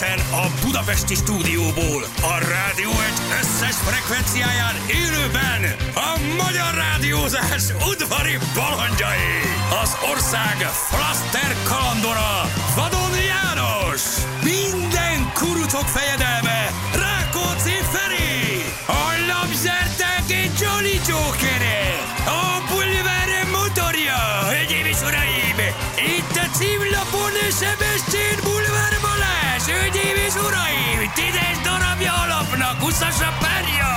Egyenesen 0.00 0.32
a 0.32 0.64
Budapesti 0.64 1.14
stúdióból, 1.14 2.02
a 2.22 2.34
rádió 2.52 2.90
egy 2.90 3.20
összes 3.40 3.76
frekvenciáján 3.76 4.76
élőben 5.02 5.62
a 5.94 6.10
magyar 6.42 6.74
rádiózás 6.74 7.64
udvari 7.90 8.38
balandjai. 8.54 9.34
Az 9.82 9.96
ország 10.12 10.56
flaster 10.90 11.52
kalandora, 11.64 12.32
Vadon 12.76 13.14
János. 13.32 14.02
Minden 14.42 15.32
kurucok 15.34 15.88
fejedelme, 15.96 16.60
Rákóczi 17.02 17.76
Feri. 17.92 18.64
A 18.86 19.04
labzárták 19.30 20.24
Jolly 20.60 21.00
Jokere. 21.08 21.82
A 22.26 22.42
bulvár 22.68 23.28
motorja, 23.56 24.18
hölgyeim 24.50 24.86
és 24.86 25.00
uraim. 25.08 25.58
Itt 26.16 26.36
a 26.44 26.46
címlapon 26.56 27.34
Sebestyén 27.60 27.89
Tízes 31.14 31.58
darabja 31.64 32.12
alapnak, 32.22 32.76
huszas 32.82 33.20
a 33.20 33.32
párja, 33.40 33.92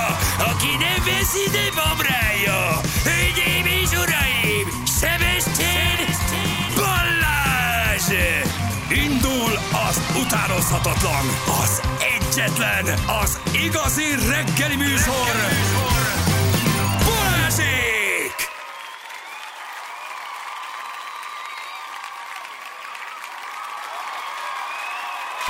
aki 0.50 0.72
nem 0.84 1.00
veszi, 1.04 1.44
de 1.56 1.66
babrája. 1.78 2.60
Hölgyeim 3.08 3.66
és 3.82 3.90
uraim, 4.02 4.66
Sebestyén 5.00 5.98
Balázs! 6.76 8.08
Indul 9.04 9.52
az 9.88 9.96
utánozhatatlan, 10.22 11.26
az 11.62 11.80
egyetlen, 12.16 12.84
az 13.22 13.38
igazi 13.52 14.08
reggeli 14.30 14.76
műsor, 14.76 15.34
Balázsék! 17.04 17.93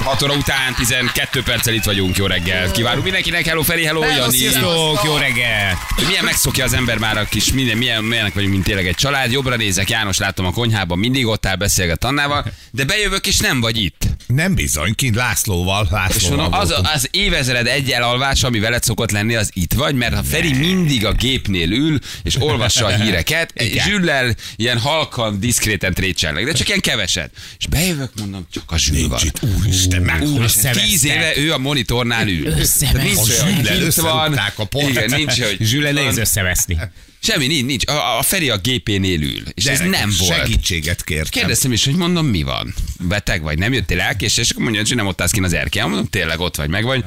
6 0.04 0.22
óra 0.22 0.34
után 0.34 0.74
12 0.74 1.42
perccel 1.42 1.74
itt 1.74 1.84
vagyunk, 1.84 2.16
jó 2.16 2.26
reggelt. 2.26 2.70
Kívánunk 2.72 3.02
mindenkinek, 3.04 3.46
hello 3.46 3.62
Feri, 3.62 3.84
hello, 3.84 4.00
Hello, 4.00 4.16
Jani. 4.16 4.36
sziasztok, 4.36 5.00
jó 5.04 5.16
reggel! 5.16 5.78
Milyen 6.06 6.24
megszokja 6.24 6.64
az 6.64 6.72
ember 6.72 6.98
már 6.98 7.16
a 7.18 7.24
kis, 7.24 7.52
minden, 7.52 7.76
milyen, 7.76 8.04
milyenek 8.04 8.34
vagyunk, 8.34 8.52
mint 8.52 8.64
tényleg 8.64 8.86
egy 8.86 8.94
család. 8.94 9.32
Jobbra 9.32 9.56
nézek, 9.56 9.90
János 9.90 10.18
látom 10.18 10.46
a 10.46 10.52
konyhában, 10.52 10.98
mindig 10.98 11.26
ott 11.26 11.46
áll, 11.46 11.56
beszélget 11.56 12.04
Annával, 12.04 12.44
de 12.70 12.84
bejövök 12.84 13.26
és 13.26 13.38
nem 13.38 13.60
vagy 13.60 13.76
itt. 13.76 14.06
Nem 14.26 14.54
bizony, 14.54 14.94
kint 14.94 15.14
Lászlóval, 15.14 15.84
És 15.84 15.90
Lászlóval 15.90 16.36
mondom, 16.36 16.60
az, 16.60 16.74
az 16.94 17.08
évezred 17.10 17.66
egy 17.66 17.90
elalvás, 17.90 18.42
ami 18.42 18.58
veled 18.58 18.82
szokott 18.82 19.10
lenni, 19.10 19.34
az 19.34 19.50
itt 19.52 19.72
vagy, 19.72 19.94
mert 19.94 20.14
a 20.14 20.22
Feri 20.22 20.52
mindig 20.52 21.06
a 21.06 21.12
gépnél 21.12 21.70
ül, 21.70 21.98
és 22.22 22.36
olvassa 22.40 22.86
a 22.86 22.96
híreket, 23.02 23.52
Zsüllel 23.86 24.34
ilyen 24.56 24.78
halkan, 24.78 25.40
diszkréten 25.40 25.94
trécselnek, 25.94 26.44
de 26.44 26.52
csak 26.52 26.68
ilyen 26.68 26.80
keveset. 26.80 27.30
És 27.58 27.66
bejövök, 27.66 28.10
mondom, 28.18 28.46
csak 28.52 28.62
a 28.66 28.78
Zsül 28.78 29.08
van. 29.08 29.20
Itt, 29.24 29.40
úristen, 29.58 30.02
meg 30.02 30.22
Úristen, 30.22 30.72
tíz 30.72 31.04
éve 31.04 31.36
ő 31.36 31.52
a 31.52 31.58
monitornál 31.58 32.28
ül. 32.28 32.54
Nincs 32.92 33.28
olyan, 33.28 33.54
van. 33.96 34.40
a 34.56 34.64
port. 34.64 34.88
Igen, 34.88 35.10
nincs, 35.10 35.42
hogy 35.42 35.56
Zsüle 35.60 35.92
nehéz 35.92 36.18
összeveszni. 36.18 36.78
Semmi, 37.24 37.46
nincs, 37.46 37.64
nincs. 37.64 37.86
A, 37.86 38.18
a 38.18 38.22
Feri 38.22 38.50
a 38.50 38.56
gépénél 38.58 39.22
ül. 39.22 39.42
És 39.54 39.64
ez 39.64 39.78
Gyerekek, 39.78 40.00
nem 40.00 40.10
volt. 40.18 40.34
Segítséget 40.34 41.04
kértem. 41.04 41.30
Kérdeztem 41.30 41.72
is, 41.72 41.84
hogy 41.84 41.94
mondom, 41.94 42.26
mi 42.26 42.42
van? 42.42 42.74
Beteg 43.00 43.42
vagy, 43.42 43.58
nem 43.58 43.72
jöttél 43.72 44.00
el, 44.00 44.16
és 44.18 44.38
akkor 44.50 44.62
mondja, 44.62 44.82
hogy 44.86 44.96
nem 44.96 45.06
ott 45.06 45.20
állsz 45.20 45.30
kint 45.30 45.44
az 45.46 45.52
erkélyen. 45.52 45.88
Mondom, 45.88 46.06
tényleg 46.06 46.40
ott 46.40 46.56
vagy, 46.56 46.68
meg 46.68 46.84
vagy. 46.84 47.04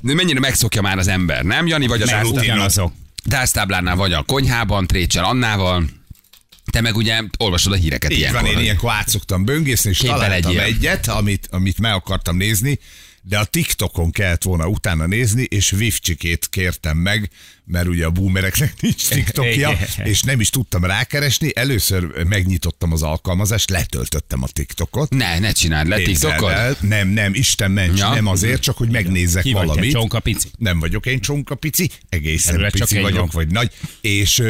De 0.00 0.14
mennyire 0.14 0.40
megszokja 0.40 0.82
már 0.82 0.98
az 0.98 1.08
ember, 1.08 1.44
nem? 1.44 1.66
Jani 1.66 1.86
vagy 1.86 2.02
az 2.02 2.12
ugyanazok. 2.22 2.92
Dásztáblánál 3.24 3.96
vagy 3.96 4.12
a 4.12 4.22
konyhában, 4.22 4.86
trécsel 4.86 5.24
Annával. 5.24 5.84
Te 6.70 6.80
meg 6.80 6.96
ugye 6.96 7.22
olvasod 7.38 7.72
a 7.72 7.76
híreket 7.76 8.10
Így 8.10 8.18
ilyenkor. 8.18 8.40
van, 8.40 8.50
én 8.50 8.58
ilyenkor 8.58 8.90
át 8.92 9.08
szoktam 9.08 9.44
böngészni, 9.44 9.90
és 9.90 9.98
Képbe 9.98 10.14
találtam 10.16 10.56
legyél. 10.56 10.74
egyet, 10.74 11.08
amit, 11.08 11.48
amit 11.50 11.78
meg 11.78 11.92
akartam 11.92 12.36
nézni, 12.36 12.78
de 13.22 13.38
a 13.38 13.44
TikTokon 13.44 14.10
kellett 14.10 14.42
volna 14.42 14.66
utána 14.66 15.06
nézni, 15.06 15.46
és 15.50 15.70
Vivcsikét 15.70 16.46
kértem 16.50 16.96
meg, 16.96 17.30
mert 17.70 17.86
ugye 17.88 18.04
a 18.06 18.10
boomereknek 18.10 18.74
nincs 18.80 19.08
TikTokja, 19.08 19.78
és 20.04 20.22
nem 20.22 20.40
is 20.40 20.50
tudtam 20.50 20.84
rákeresni. 20.84 21.50
Először 21.56 22.24
megnyitottam 22.24 22.92
az 22.92 23.02
alkalmazást, 23.02 23.70
letöltöttem 23.70 24.42
a 24.42 24.46
TikTokot. 24.48 25.10
Ne, 25.10 25.38
ne 25.38 25.52
csináld 25.52 25.88
le 25.88 25.96
TikTokot. 25.96 26.80
Nem, 26.80 27.08
nem, 27.08 27.34
Isten 27.34 27.70
ments, 27.70 27.98
Ja. 27.98 28.14
nem 28.14 28.26
azért, 28.26 28.62
csak 28.62 28.76
hogy 28.76 28.88
megnézzek 28.90 29.42
Ki 29.42 29.52
vagy 29.52 29.66
valamit. 29.66 29.90
csonka 29.92 30.20
pici? 30.20 30.48
Nem 30.58 30.78
vagyok 30.80 31.06
én 31.06 31.20
csonka 31.20 31.54
pici, 31.54 31.90
egészen 32.08 32.58
csak 32.58 32.70
pici 32.70 32.96
egy 32.96 33.02
vagyok, 33.02 33.18
van. 33.18 33.30
vagy 33.32 33.48
nagy, 33.50 33.70
és 34.00 34.42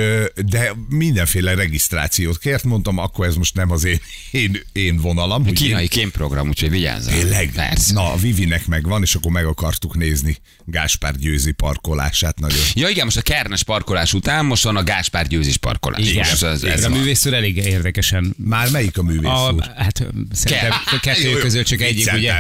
de 0.47 0.73
mindenféle 0.89 1.55
regisztrációt 1.55 2.39
kért, 2.39 2.65
mondtam, 2.65 2.99
akkor 2.99 3.27
ez 3.27 3.35
most 3.35 3.55
nem 3.55 3.71
az 3.71 3.85
én, 3.85 4.01
én, 4.31 4.61
én 4.73 4.97
vonalam. 4.97 5.45
hogy 5.45 5.53
Kínai 5.53 5.83
én- 5.83 5.89
kémprogram, 5.89 6.49
úgyhogy 6.49 6.71
vigyázzál. 6.71 7.15
Tényleg? 7.15 7.51
Persze. 7.55 7.93
Na, 7.93 8.13
a 8.13 8.17
Vivinek 8.17 8.67
megvan, 8.67 9.03
és 9.03 9.15
akkor 9.15 9.33
meg 9.33 9.45
akartuk 9.45 9.97
nézni 9.97 10.37
Gáspár 10.65 11.15
Győzi 11.17 11.53
parkolását 11.53 12.39
nagyon. 12.39 12.59
Ja 12.75 12.89
igen, 12.89 13.09
most 13.15 13.29
a 13.29 13.33
Kernes 13.33 13.63
parkolás 13.63 14.15
után 14.15 14.45
most 14.45 14.65
van 14.65 14.77
a 14.77 14.83
Gáspár 14.83 15.27
győzis 15.27 15.57
parkolás. 15.57 16.01
Igen. 16.01 16.17
Most 16.17 16.43
ez, 16.43 16.43
ez 16.43 16.63
Ez 16.63 16.85
a 16.85 16.89
művész 16.89 17.27
úr 17.27 17.35
elég 17.35 17.57
érdekesen 17.57 18.35
Már 18.37 18.71
melyik 18.71 18.99
a 18.99 19.03
művész 19.03 19.31
a, 19.31 19.53
úr? 19.55 19.73
hát 19.77 20.07
szerintem 20.33 20.73
Jó, 20.93 20.99
kettő 21.01 21.29
jó, 21.29 21.39
közül 21.39 21.63
csak 21.63 21.81
egyik, 21.81 22.13
ugye? 22.13 22.33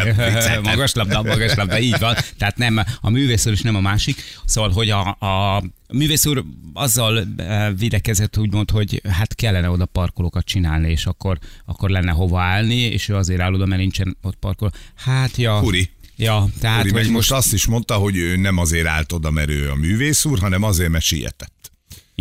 Magas 0.62 0.92
labda, 0.92 1.22
magas 1.22 1.54
labda, 1.54 1.78
így 1.78 1.98
van. 1.98 2.14
Tehát 2.38 2.56
nem 2.56 2.80
a 3.00 3.10
művész 3.10 3.46
úr 3.46 3.52
és 3.52 3.60
nem 3.60 3.76
a 3.76 3.80
másik. 3.80 4.22
Szóval, 4.44 4.70
hogy 4.70 4.90
a, 4.90 5.08
a 5.08 5.62
művész 5.92 6.26
úr 6.26 6.44
azzal 6.72 7.26
eh, 7.36 7.68
videkezett, 7.78 8.38
úgymond, 8.38 8.70
hogy 8.70 9.02
hát 9.08 9.34
kellene 9.34 9.70
oda 9.70 9.86
parkolókat 9.86 10.44
csinálni, 10.44 10.90
és 10.90 11.06
akkor, 11.06 11.38
akkor 11.66 11.90
lenne 11.90 12.10
hova 12.10 12.40
állni, 12.40 12.80
és 12.80 13.08
ő 13.08 13.14
azért 13.14 13.40
áll 13.40 13.54
oda, 13.54 13.66
mert 13.66 13.80
nincsen 13.80 14.16
ott 14.22 14.36
parkoló. 14.36 14.70
Hát, 14.94 15.36
ja. 15.36 15.60
Uri. 15.62 15.90
Ja, 16.20 16.46
tehát, 16.60 16.80
Úri, 16.80 16.90
hogy 16.90 17.02
meg 17.02 17.10
most 17.10 17.32
azt 17.32 17.52
is 17.52 17.66
mondta, 17.66 17.94
hogy 17.94 18.16
ő 18.16 18.36
nem 18.36 18.58
azért 18.58 18.86
állt 18.86 19.12
oda, 19.12 19.30
mert 19.30 19.50
ő 19.50 19.70
a 19.70 19.74
művész 19.74 20.24
úr, 20.24 20.38
hanem 20.38 20.62
azért, 20.62 20.90
mert 20.90 21.04
sietett. 21.04 21.59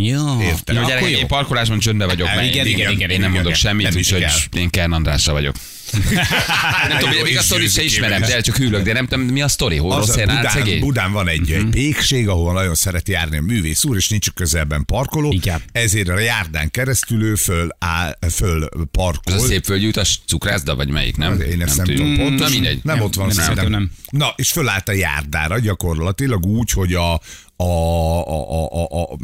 Ja. 0.06 0.38
Értem. 0.42 0.76
Jó, 0.76 1.08
jó. 1.08 1.18
én 1.18 1.28
parkolásban 1.28 1.80
csöndbe 1.80 2.06
vagyok. 2.06 2.28
Igen, 2.28 2.36
mert 2.36 2.54
igen, 2.54 2.66
én, 2.66 2.74
igen, 2.74 2.92
igen, 2.92 3.10
én 3.10 3.20
nem 3.20 3.30
igen, 3.30 3.32
mondok 3.32 3.46
igen. 3.46 3.60
semmit, 3.60 3.88
Nem 3.88 3.98
úgyhogy 3.98 4.26
én 4.54 4.70
Kern 4.70 4.92
Andrásra 4.92 5.34
vagyok. 5.34 5.56
nem 6.90 6.98
tudom, 6.98 7.24
még 7.24 7.38
a 7.38 7.42
sztorit 7.42 7.72
se 7.72 7.84
ismerem, 7.84 8.22
de 8.22 8.42
csak 8.42 8.56
hűlök, 8.58 8.84
de 8.84 8.94
nem 8.94 9.08
tudom, 9.08 9.26
mi 9.26 9.42
a 9.42 9.48
sztori, 9.48 9.78
hol 9.78 9.98
rossz 9.98 10.16
Budán? 10.16 10.80
Budán 10.80 11.12
van 11.12 11.28
egy, 11.28 11.52
egy 11.52 11.66
pékség, 11.70 12.28
ahol 12.28 12.54
nagyon 12.54 12.76
szeret 12.76 13.10
járni 13.10 13.38
a 13.38 13.42
művész 13.42 13.84
úr, 13.84 13.96
és 13.96 14.08
nincs 14.08 14.30
közelben 14.30 14.86
parkoló. 14.86 15.32
Igen. 15.32 15.62
Ezért 15.72 16.10
a 16.10 16.20
járdán 16.20 16.72
keresztül 16.72 17.24
ő 17.24 17.36
föl, 17.36 17.70
áll, 17.80 18.18
föl 18.32 18.64
Ez 18.64 18.80
parkol. 18.92 19.34
a 19.34 19.40
szép 19.40 19.64
földjút, 19.64 19.98
a 19.98 20.04
cukrászda, 20.28 20.76
vagy 20.76 20.90
melyik, 20.90 21.18
nem? 21.18 21.42
Én 21.42 21.62
ezt 21.62 21.78
nem, 21.78 21.86
tudjuk. 21.86 22.08
tudom 22.08 22.18
pontosan. 22.18 22.48
Na 22.48 22.54
mindegy. 22.54 22.80
Nem, 22.84 23.02
ott 23.02 23.16
van 23.16 23.32
nem, 23.56 23.70
nem. 23.70 23.92
Na, 24.10 24.34
és 24.36 24.52
fölállt 24.52 24.90
a 24.90 24.92
járdára 24.92 25.60
gyakorlatilag 25.60 26.46
úgy, 26.46 26.72
hogy 26.72 26.94
a, 26.94 27.22
a, 27.64 28.28
a, 28.28 28.68
a, 28.72 29.02
a, 29.02 29.18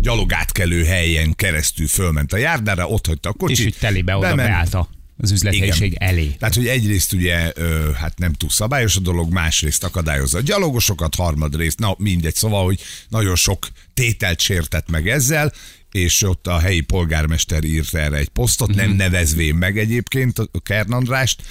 gyalogátkelő 0.00 0.84
helyen 0.84 1.34
keresztül 1.34 1.88
fölment 1.88 2.32
a 2.32 2.36
járdára, 2.36 2.88
ott 2.88 3.06
hagyta 3.06 3.28
a 3.28 3.32
kocsit. 3.32 3.58
És 3.58 3.62
hogy 3.62 3.76
telébe 3.80 4.16
oda 4.16 4.28
bement. 4.28 4.48
beállta 4.48 4.88
az 5.16 5.30
üzlethelyiség 5.30 5.92
Igen. 5.92 6.08
elé. 6.08 6.26
Tehát, 6.38 6.54
hogy 6.54 6.66
egyrészt 6.66 7.12
ugye, 7.12 7.52
ö, 7.54 7.90
hát 7.92 8.18
nem 8.18 8.32
túl 8.32 8.50
szabályos 8.50 8.96
a 8.96 9.00
dolog, 9.00 9.32
másrészt 9.32 9.84
akadályozza 9.84 10.38
a 10.38 10.40
gyalogosokat, 10.40 11.14
harmadrészt, 11.14 11.78
na 11.78 11.94
mindegy, 11.98 12.34
szóval, 12.34 12.64
hogy 12.64 12.80
nagyon 13.08 13.36
sok 13.36 13.68
tételt 13.94 14.40
sértett 14.40 14.90
meg 14.90 15.08
ezzel, 15.08 15.52
és 15.94 16.22
ott 16.22 16.46
a 16.46 16.58
helyi 16.58 16.80
polgármester 16.80 17.64
írt 17.64 17.94
erre 17.94 18.16
egy 18.16 18.28
posztot, 18.28 18.74
nem 18.74 18.90
nevezvén 18.90 19.54
meg 19.54 19.78
egyébként 19.78 20.38
a 20.38 20.48
Kern 20.62 20.92
Andrást, 20.92 21.42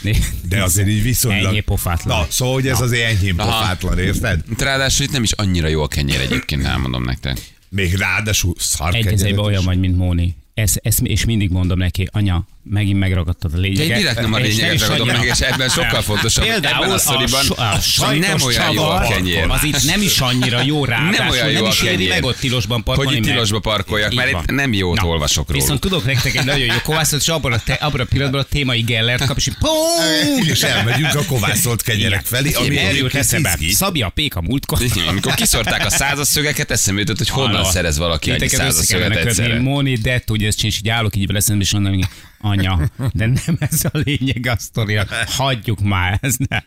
de 0.50 0.64
azért 0.64 0.88
így 0.88 1.04
viszonylag... 1.04 1.46
Enyhé 1.46 1.60
pofátlan. 1.60 2.18
Na, 2.18 2.26
szóval, 2.30 2.54
hogy 2.54 2.68
ez 2.68 2.82
azért 2.82 3.10
enyhén 3.10 3.36
pofátlan, 3.36 4.00
érted? 4.00 4.44
Ráadásul 4.58 5.06
itt 5.06 5.12
nem 5.12 5.24
is 5.24 5.32
annyira 5.32 5.68
jó 5.68 5.82
a 5.82 5.88
kenyér 5.88 6.20
egyébként, 6.20 6.64
elmondom 6.66 7.04
nektek. 7.04 7.38
Még 7.70 7.94
ráadásul 7.94 8.56
Egy 8.92 9.06
kezében 9.06 9.40
is. 9.40 9.46
olyan 9.46 9.64
vagy, 9.64 9.80
mint 9.80 9.98
Móni. 9.98 10.36
Ez, 10.54 10.74
ez, 10.82 10.98
és 11.04 11.26
mindig 11.26 11.50
mondom 11.50 11.78
neki, 11.78 12.08
anya, 12.12 12.48
megint 12.70 13.00
megragadtad 13.00 13.52
a 13.54 13.56
De 13.56 13.62
lényeget. 13.62 13.88
én 13.90 13.98
direkt 13.98 14.20
nem 14.22 14.34
a 14.34 14.38
lényeget 14.38 14.82
ragadom 14.82 15.08
meg, 15.08 15.26
és 15.26 15.40
ebben 15.40 15.70
sokkal 15.70 16.02
fontosabb. 16.02 16.44
Például 16.46 16.84
ebben 16.84 16.92
a 16.96 16.98
sztoriban 16.98 17.44
so- 17.44 17.58
a 17.58 17.80
sajtos 17.82 18.28
nem 18.28 18.42
olyan 18.42 18.72
jó 18.74 18.84
a 18.84 19.00
kenyér. 19.08 19.46
Az 19.50 19.64
itt 19.64 19.84
nem 19.84 20.02
is 20.02 20.20
annyira 20.20 20.62
jó 20.62 20.86
rá. 20.86 21.10
Nem 21.10 21.30
olyan 21.30 21.48
jó 21.48 21.54
nem 21.54 21.64
a 21.64 21.68
is 21.68 21.82
éri 21.82 21.90
kenyér. 21.92 22.10
meg 22.10 22.24
ott 22.24 22.38
tilosban 22.38 22.84
parkolni. 22.84 23.10
Hogy 23.12 23.20
itt 23.20 23.32
tilosba 23.32 23.60
parkoljak, 23.60 24.14
mert 24.14 24.30
itt 24.32 24.52
nem 24.52 24.74
jót 24.74 25.02
olvasok 25.04 25.48
róluk. 25.48 25.62
Viszont 25.62 25.80
tudok 25.80 26.06
nektek 26.06 26.36
egy 26.36 26.46
nagyon 26.46 26.66
jó 26.66 26.74
kovászot, 26.84 27.20
és 27.22 27.28
abban 27.28 27.54
a, 27.54 27.58
te, 27.60 27.74
abban 27.74 28.00
a 28.00 28.04
pillanatban 28.04 28.42
a 28.42 28.44
témai 28.44 28.82
Gellert 28.82 29.26
kap, 29.26 29.38
és 29.38 29.48
így 29.48 29.58
pum! 29.60 30.48
És 30.48 30.62
elmegyünk 30.62 31.16
a 31.16 31.26
kovászolt 31.28 31.82
kenyerek 31.82 32.26
felé, 32.26 32.54
ami 32.54 32.78
egyébként 32.78 33.16
eszembe. 33.16 33.58
Szabja 33.72 34.06
a 34.08 34.10
pék 34.10 34.36
a 34.36 34.42
múltkor. 34.42 34.80
Amikor 35.08 35.34
kiszorták 35.34 35.86
a 35.86 35.90
százas 35.90 36.28
szögeket, 36.28 36.72
eszembe 36.72 37.00
jutott, 37.00 37.18
hogy 37.18 37.30
honnan 37.30 37.64
szerez 37.66 37.98
valaki 37.98 38.30
annyi 38.30 38.40
Titeket 38.40 38.60
százas 38.66 38.82
össze 38.82 38.94
kellene 38.94 39.14
szöget 39.16 39.28
kötni. 39.28 39.44
egyszerre. 39.44 39.62
Móni, 39.64 39.96
de 39.96 40.20
tudja, 40.20 40.48
ezt 40.48 40.58
csinálni, 40.58 40.76
és 40.78 40.84
így 40.86 40.90
állok 40.98 41.16
így 41.16 41.28
vele 41.28 41.40
szemben, 41.40 41.66
és 41.66 41.72
mondom, 41.72 42.00
anya, 42.44 42.92
de 43.14 43.26
nem 43.26 43.58
ez 43.60 43.86
a 43.92 43.98
lényeg 44.06 44.48
a 44.48 44.56
sztorinak. 44.60 45.10
Hagyjuk 45.28 45.80
már, 45.82 46.18
ez 46.22 46.36
nem. 46.50 46.64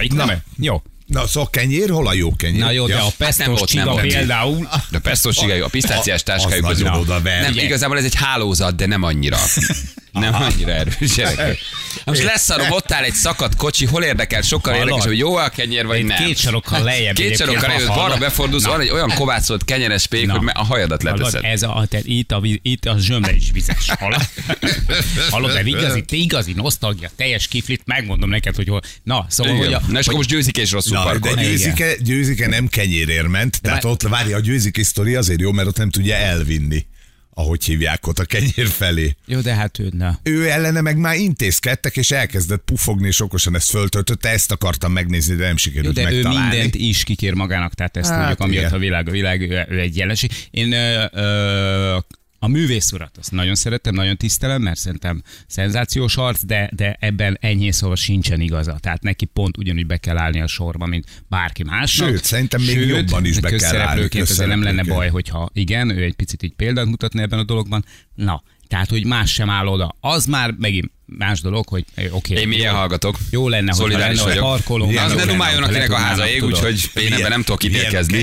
Itt 0.00 0.14
nem. 0.14 0.30
Jó. 0.58 0.82
Na, 1.06 1.26
szóval 1.26 1.50
kenyér, 1.50 1.90
hol 1.90 2.06
a 2.06 2.12
jó 2.12 2.36
kenyér? 2.36 2.60
Na 2.60 2.70
jó, 2.70 2.86
de 2.86 2.94
a 2.96 2.98
nem 2.98 3.08
pestos 3.18 3.46
volt, 3.46 3.58
nem 3.58 3.66
csiga 3.66 3.90
volt. 3.90 4.06
például, 4.06 4.68
De 4.90 4.96
a 4.96 5.00
pestos 5.00 5.36
csigájú, 5.36 5.64
a 5.64 5.68
pisztáciás 5.68 6.16
Az 6.16 6.22
táskájuk 6.22 6.62
nagyon 6.62 6.90
közül. 6.90 7.00
odaver. 7.00 7.42
Nem, 7.42 7.52
Igen. 7.52 7.64
igazából 7.64 7.98
ez 7.98 8.04
egy 8.04 8.14
hálózat, 8.14 8.76
de 8.76 8.86
nem 8.86 9.02
annyira. 9.02 9.38
Nem 10.12 10.34
annyira 10.34 10.72
erős 10.72 11.14
gyerekek. 11.14 11.58
Most 12.04 12.22
leszarom, 12.22 12.70
ott 12.70 12.92
áll 12.92 13.02
egy 13.02 13.12
szakadt 13.14 13.56
kocsi, 13.56 13.86
hol 13.86 14.02
érdekel, 14.02 14.42
sokkal 14.42 14.74
érdekes, 14.74 15.04
hogy 15.04 15.18
jó 15.18 15.36
a 15.36 15.48
kenyér, 15.48 15.86
vagy 15.86 16.04
nem. 16.04 16.24
Két 16.24 16.36
sarokkal 16.36 16.82
lejjebb. 16.82 17.14
Két 17.14 17.36
sarokkal 17.36 17.70
előtt 17.70 17.86
balra 17.86 18.16
befordulsz, 18.16 18.64
van 18.64 18.80
egy 18.80 18.90
olyan 18.90 19.14
kovácsolt 19.14 19.64
kenyeres 19.64 20.06
pék, 20.06 20.26
Na. 20.26 20.38
hogy 20.38 20.50
a 20.52 20.64
hajadat 20.64 21.02
leteszed. 21.02 21.44
ez 21.44 21.62
a, 21.62 21.86
te, 21.88 21.98
itt, 22.02 22.32
a, 22.32 22.42
itt 22.62 22.84
a 22.84 22.96
zsömle 22.98 23.32
is 23.32 23.50
vizes. 23.52 23.90
Hallod? 23.98 24.28
Hallod, 25.30 25.52
de 25.52 25.62
igazi, 25.64 26.02
te 26.02 26.16
igazi 26.16 26.52
nosztalgia, 26.52 27.10
teljes 27.16 27.48
kiflit, 27.48 27.82
megmondom 27.84 28.30
neked, 28.30 28.56
hogy 28.56 28.68
hol. 28.68 28.80
Na, 29.02 29.26
szóval, 29.28 29.56
hogy 29.56 29.72
a. 29.72 29.80
Na 29.88 29.98
és 29.98 30.04
akkor 30.04 30.16
most 30.18 30.28
győzik 30.28 30.56
és 30.56 30.70
rosszul 30.70 30.96
Na, 30.96 31.04
de 31.04 31.10
parkol. 31.10 31.42
győzike, 31.42 31.94
győzike 32.00 32.46
nem 32.46 32.68
kenyérér 32.68 33.26
ment, 33.26 33.60
tehát 33.62 33.84
ott 33.84 34.02
várja, 34.02 34.36
a 34.36 34.40
győzike 34.40 34.84
sztori 34.84 35.14
azért 35.14 35.40
jó, 35.40 35.52
mert 35.52 35.68
ott 35.68 35.76
nem 35.76 35.90
tudja 35.90 36.14
elvinni, 36.14 36.86
ahogy 37.34 37.64
hívják 37.64 38.06
ott 38.06 38.18
a 38.18 38.24
kenyér 38.24 38.66
felé. 38.66 39.16
Jó, 39.26 39.40
de 39.40 39.54
hát 39.54 39.78
ő, 39.78 39.88
na. 39.92 40.18
Ő 40.22 40.48
ellene 40.50 40.80
meg 40.80 40.96
már 40.96 41.16
intézkedtek, 41.16 41.96
és 41.96 42.10
elkezdett 42.10 42.62
pufogni, 42.64 43.06
és 43.06 43.20
okosan 43.20 43.54
ezt 43.54 43.70
föltöltötte, 43.70 44.28
ezt 44.28 44.52
akartam 44.52 44.92
megnézni, 44.92 45.34
de 45.34 45.42
nem 45.42 45.50
Jó, 45.50 45.56
sikerült 45.56 45.94
de 45.94 46.00
ő 46.00 46.04
megtalálni. 46.04 46.48
mindent 46.48 46.74
is 46.74 47.04
kikér 47.04 47.34
magának, 47.34 47.74
tehát 47.74 47.96
ezt 47.96 48.10
Hát, 48.10 48.36
tudjuk, 48.36 48.40
amiatt 48.40 48.72
a 48.72 48.78
világ, 48.78 49.08
a 49.08 49.10
világ 49.10 49.40
ő, 49.40 49.66
ő 49.70 49.78
egy 49.80 49.96
jelenség. 49.96 50.30
Én 50.50 50.72
ö, 50.72 51.04
ö, 51.12 51.98
művész 52.50 52.92
urat 52.92 53.16
azt 53.18 53.32
nagyon 53.32 53.54
szeretem, 53.54 53.94
nagyon 53.94 54.16
tisztelem, 54.16 54.62
mert 54.62 54.78
szerintem 54.78 55.22
szenzációs 55.46 56.16
arc, 56.16 56.44
de, 56.44 56.70
de 56.74 56.96
ebben 57.00 57.38
enyhén 57.40 57.72
szóval 57.72 57.96
sincsen 57.96 58.40
igaza. 58.40 58.78
Tehát 58.80 59.02
neki 59.02 59.24
pont 59.24 59.56
ugyanúgy 59.56 59.86
be 59.86 59.96
kell 59.96 60.18
állni 60.18 60.40
a 60.40 60.46
sorba, 60.46 60.86
mint 60.86 61.22
bárki 61.28 61.62
másnak. 61.62 62.08
Sőt, 62.08 62.24
szerintem 62.24 62.62
még 62.62 62.86
jobban 62.86 63.24
is 63.24 63.40
be 63.40 63.50
kell 63.50 63.76
állni, 63.76 64.20
azért 64.20 64.48
nem 64.48 64.62
lenne 64.62 64.82
baj, 64.82 65.08
hogyha 65.08 65.50
igen, 65.52 65.90
ő 65.90 66.02
egy 66.02 66.14
picit 66.14 66.42
így 66.42 66.54
példát 66.54 66.86
mutatni 66.86 67.22
ebben 67.22 67.38
a 67.38 67.44
dologban. 67.44 67.84
Na, 68.14 68.42
tehát, 68.68 68.90
hogy 68.90 69.06
más 69.06 69.32
sem 69.32 69.50
áll 69.50 69.66
oda. 69.66 69.96
Az 70.00 70.26
már 70.26 70.54
megint 70.58 70.90
más 71.18 71.40
dolog, 71.40 71.68
hogy 71.68 71.84
eh, 71.94 72.14
oké. 72.16 72.34
Én 72.34 72.48
milyen 72.48 72.74
hallgatok. 72.74 73.16
Jó 73.30 73.48
lenne, 73.48 73.72
Szolidáris 73.72 74.18
lenne, 74.24 74.40
hogy. 74.40 74.94
Na, 74.94 75.02
az 75.02 75.12
ne 75.14 75.24
dumáljon, 75.24 75.62
akinek 75.62 75.90
a 75.90 75.96
háza 75.96 76.28
ég, 76.28 76.44
úgyhogy 76.44 76.90
én 76.94 77.12
ebben 77.12 77.30
nem 77.30 77.42
tudok 77.42 77.64
ítélkezni. 77.64 78.16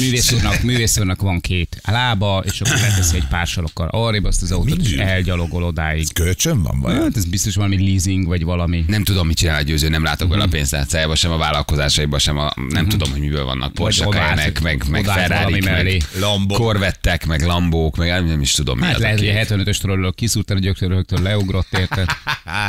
Művész 0.00 0.32
úrnak, 0.32 0.62
művész 0.62 0.98
úrnak 0.98 1.20
van 1.20 1.40
két 1.40 1.80
lába, 1.84 2.42
és 2.46 2.60
akkor 2.60 2.80
leteszi 2.80 3.16
egy 3.16 3.26
pár 3.26 3.46
salokkal 3.46 3.88
arrébb 3.88 4.24
azt 4.24 4.42
az 4.42 4.52
autót, 4.52 4.82
és 4.82 4.92
elgyalogol 4.92 5.62
odáig. 5.62 6.12
Kölcsön 6.12 6.62
van 6.62 6.80
vagy? 6.80 6.94
Hát 6.94 7.16
ez 7.16 7.24
biztos 7.24 7.54
valami 7.54 7.84
leasing, 7.90 8.26
vagy 8.26 8.44
valami. 8.44 8.84
Nem 8.88 9.04
tudom, 9.04 9.26
mit 9.26 9.36
csinál 9.36 9.58
a 9.58 9.62
győző, 9.62 9.88
nem 9.88 10.02
látok 10.02 10.28
Mhm. 10.28 10.36
bele 10.36 10.44
a 10.44 10.48
pénztárcájába, 10.50 11.14
sem 11.14 11.30
a 11.30 11.36
vállalkozásaiba, 11.36 12.18
sem 12.18 12.38
a, 12.38 12.52
nem 12.68 12.88
tudom, 12.88 13.10
hogy 13.10 13.20
miből 13.20 13.44
vannak 13.44 13.72
Porsche 13.72 14.06
meg, 14.34 14.58
meg 14.62 14.82
odaállt 15.00 15.26
ferrari 15.26 15.60
meg 15.60 16.02
korvettek, 16.48 17.26
meg 17.26 17.42
lambók, 17.42 17.96
meg 17.96 18.26
nem 18.26 18.40
is 18.40 18.52
tudom 18.52 18.78
mi 18.78 18.84
Hát 18.84 18.98
lehet, 18.98 19.18
hogy 19.18 19.28
a 19.28 19.32
75-ös 19.32 19.76
torolról 19.80 20.12
kiszúrtál 20.12 20.58
gyöktől, 20.58 20.88
rögtön 20.88 21.22
leugrott, 21.22 21.68
érted? 21.78 22.06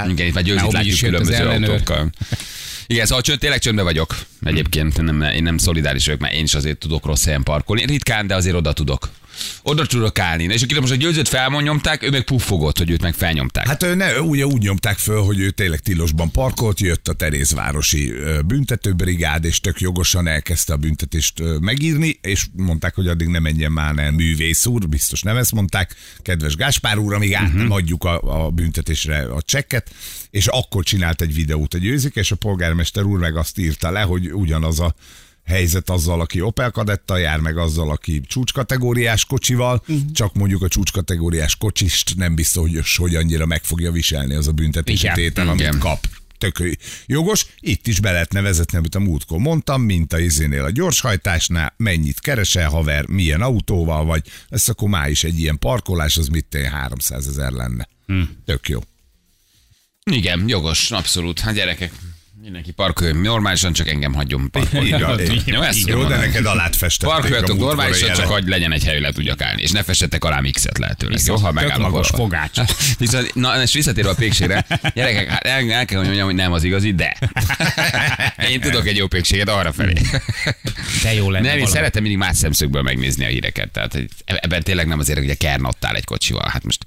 Igen, 0.07 0.27
itt 0.27 0.33
már 0.33 0.43
győzít 0.43 0.61
Már 0.61 0.71
látjuk 0.71 0.99
különböző 0.99 1.45
autókkal. 1.45 2.09
Igen, 2.87 3.05
szóval 3.05 3.21
csönd, 3.21 3.39
tényleg 3.39 3.59
csöndbe 3.59 3.81
vagyok. 3.81 4.15
Egyébként 4.43 5.01
nem, 5.01 5.21
én 5.21 5.43
nem 5.43 5.57
szolidáris 5.57 6.05
vagyok, 6.05 6.19
mert 6.19 6.33
én 6.33 6.43
is 6.43 6.53
azért 6.53 6.77
tudok 6.77 7.05
rossz 7.05 7.25
helyen 7.25 7.43
parkolni. 7.43 7.85
Ritkán, 7.85 8.27
de 8.27 8.35
azért 8.35 8.55
oda 8.55 8.73
tudok. 8.73 9.09
Oda 9.63 9.85
tudok 9.85 10.19
állni. 10.19 10.43
És 10.43 10.61
akkor 10.61 10.79
most 10.79 10.91
a 10.91 10.95
győzőt 10.95 11.27
felmondnyomták, 11.27 12.03
ő 12.03 12.09
meg 12.09 12.23
puffogott, 12.23 12.77
hogy 12.77 12.89
őt 12.89 13.01
meg 13.01 13.13
felnyomták. 13.13 13.67
Hát 13.67 13.83
ő 13.83 13.95
ne, 13.95 14.21
ugye 14.21 14.45
úgy 14.45 14.61
nyomták 14.61 14.97
föl, 14.97 15.21
hogy 15.21 15.39
ő 15.39 15.49
tényleg 15.49 15.79
tilosban 15.79 16.31
parkolt, 16.31 16.79
jött 16.79 17.07
a 17.07 17.13
Terézvárosi 17.13 18.13
büntetőbrigád, 18.45 19.43
és 19.45 19.59
tök 19.59 19.79
jogosan 19.79 20.27
elkezdte 20.27 20.73
a 20.73 20.77
büntetést 20.77 21.41
megírni, 21.59 22.19
és 22.21 22.45
mondták, 22.55 22.95
hogy 22.95 23.07
addig 23.07 23.27
ne 23.27 23.39
menjen 23.39 23.71
már 23.71 23.97
el 23.97 24.11
művész 24.11 24.65
úr, 24.65 24.89
biztos 24.89 25.21
nem 25.21 25.37
ezt 25.37 25.51
mondták, 25.51 25.95
kedves 26.21 26.55
Gáspár 26.55 26.97
úr, 26.97 27.13
amíg 27.13 27.33
át 27.33 27.53
nem 27.53 27.71
adjuk 27.71 28.03
a, 28.03 28.45
a 28.45 28.49
büntetésre 28.49 29.17
a 29.19 29.41
csekket, 29.41 29.91
és 30.29 30.47
akkor 30.47 30.83
csinált 30.83 31.21
egy 31.21 31.33
videót 31.33 31.73
a 31.73 31.77
győzik, 31.77 32.15
és 32.15 32.31
a 32.31 32.35
polgármester 32.35 33.03
úr 33.03 33.19
meg 33.19 33.37
azt 33.37 33.57
írta 33.57 33.91
le, 33.91 34.01
hogy 34.01 34.33
ugyanaz 34.33 34.79
a 34.79 34.95
helyzet 35.45 35.89
azzal, 35.89 36.21
aki 36.21 36.41
Opel 36.41 36.71
kadettal 36.71 37.19
jár, 37.19 37.39
meg 37.39 37.57
azzal, 37.57 37.91
aki 37.91 38.21
csúcskategóriás 38.21 39.25
kocsival, 39.25 39.83
csak 40.13 40.33
mondjuk 40.33 40.61
a 40.61 40.67
csúcskategóriás 40.67 41.55
kocsist 41.55 42.15
nem 42.15 42.35
biztos, 42.35 42.97
hogy 42.97 43.15
annyira 43.15 43.45
meg 43.45 43.63
fogja 43.63 43.91
viselni 43.91 44.33
az 44.33 44.47
a 44.47 44.51
büntetési 44.51 45.09
tétel, 45.13 45.47
amit 45.47 45.59
Igen. 45.59 45.79
kap. 45.79 46.07
Tök 46.37 46.77
jogos, 47.05 47.45
itt 47.59 47.87
is 47.87 47.99
be 47.99 48.11
lehetne 48.11 48.41
vezetni, 48.41 48.77
amit 48.77 48.95
a 48.95 48.99
múltkor 48.99 49.39
mondtam, 49.39 49.81
mint 49.81 50.13
a 50.13 50.19
izénél 50.19 50.63
a 50.63 50.69
gyorshajtásnál, 50.69 51.73
mennyit 51.77 52.19
keresel, 52.19 52.69
haver, 52.69 53.07
milyen 53.07 53.41
autóval 53.41 54.05
vagy, 54.05 54.27
ez 54.49 54.69
akkor 54.69 54.89
már 54.89 55.09
is 55.09 55.23
egy 55.23 55.39
ilyen 55.39 55.59
parkolás, 55.59 56.17
az 56.17 56.27
mit 56.27 56.45
tenni, 56.45 56.67
300 56.67 57.27
ezer 57.27 57.51
lenne. 57.51 57.87
Tök 58.45 58.69
jó. 58.69 58.79
Igen, 60.11 60.43
jogos, 60.47 60.91
abszolút. 60.91 61.39
Hát 61.39 61.53
gyerekek, 61.53 61.91
mindenki 62.41 62.71
parkoljon 62.71 63.17
normálisan, 63.17 63.73
csak 63.73 63.89
engem 63.89 64.13
hagyjon 64.13 64.49
parkolni. 64.51 64.91
Van, 64.91 65.19
így- 65.19 65.41
Jó, 65.45 65.61
ezt 65.61 65.87
Jó, 65.87 66.03
de 66.03 66.15
neked 66.15 66.45
alát 66.45 66.75
festették. 66.75 67.13
Parkoljatok 67.15 67.57
normálisan, 67.57 68.13
csak 68.13 68.25
hogy 68.25 68.47
legyen 68.47 68.71
egy 68.71 68.83
hely, 68.83 68.99
le 68.99 69.11
tudjak 69.11 69.41
állni. 69.41 69.61
És 69.61 69.71
ne 69.71 69.83
fessetek 69.83 70.23
alá 70.23 70.39
mixet 70.39 70.77
lehetőleg. 70.77 71.19
Jó, 71.25 71.35
ha 71.35 71.51
megállok 71.51 71.81
magos 71.81 72.07
fogács. 72.07 72.59
Viszont, 72.99 73.35
na, 73.35 73.61
és 73.61 73.73
visszatérve 73.73 74.09
a 74.09 74.15
pékségre, 74.15 74.65
gyerekek, 74.93 75.29
hát 75.29 75.45
el, 75.45 75.71
el 75.71 75.85
kell, 75.85 76.03
mondjam, 76.03 76.25
hogy 76.25 76.35
nem 76.35 76.51
az 76.51 76.63
igazi, 76.63 76.93
de. 76.93 77.17
Én 78.51 78.59
tudok 78.59 78.87
egy 78.87 78.97
jó 78.97 79.07
pékséget 79.07 79.49
arra 79.49 79.71
felé. 79.73 79.93
De 81.03 81.13
jó 81.13 81.29
lenne 81.29 81.47
Nem, 81.49 81.57
én 81.57 81.65
szeretem 81.65 82.01
mindig 82.01 82.19
más 82.19 82.37
szemszögből 82.37 82.81
megnézni 82.81 83.25
a 83.25 83.27
híreket. 83.27 83.71
Tehát 83.71 83.93
hogy 83.93 84.09
ebben 84.25 84.63
tényleg 84.63 84.87
nem 84.87 84.99
azért, 84.99 85.19
hogy 85.19 85.29
a 85.29 85.35
Kern 85.35 85.65
ott 85.65 85.85
áll 85.85 85.95
egy 85.95 86.03
kocsival. 86.03 86.49
Hát 86.49 86.63
most 86.63 86.83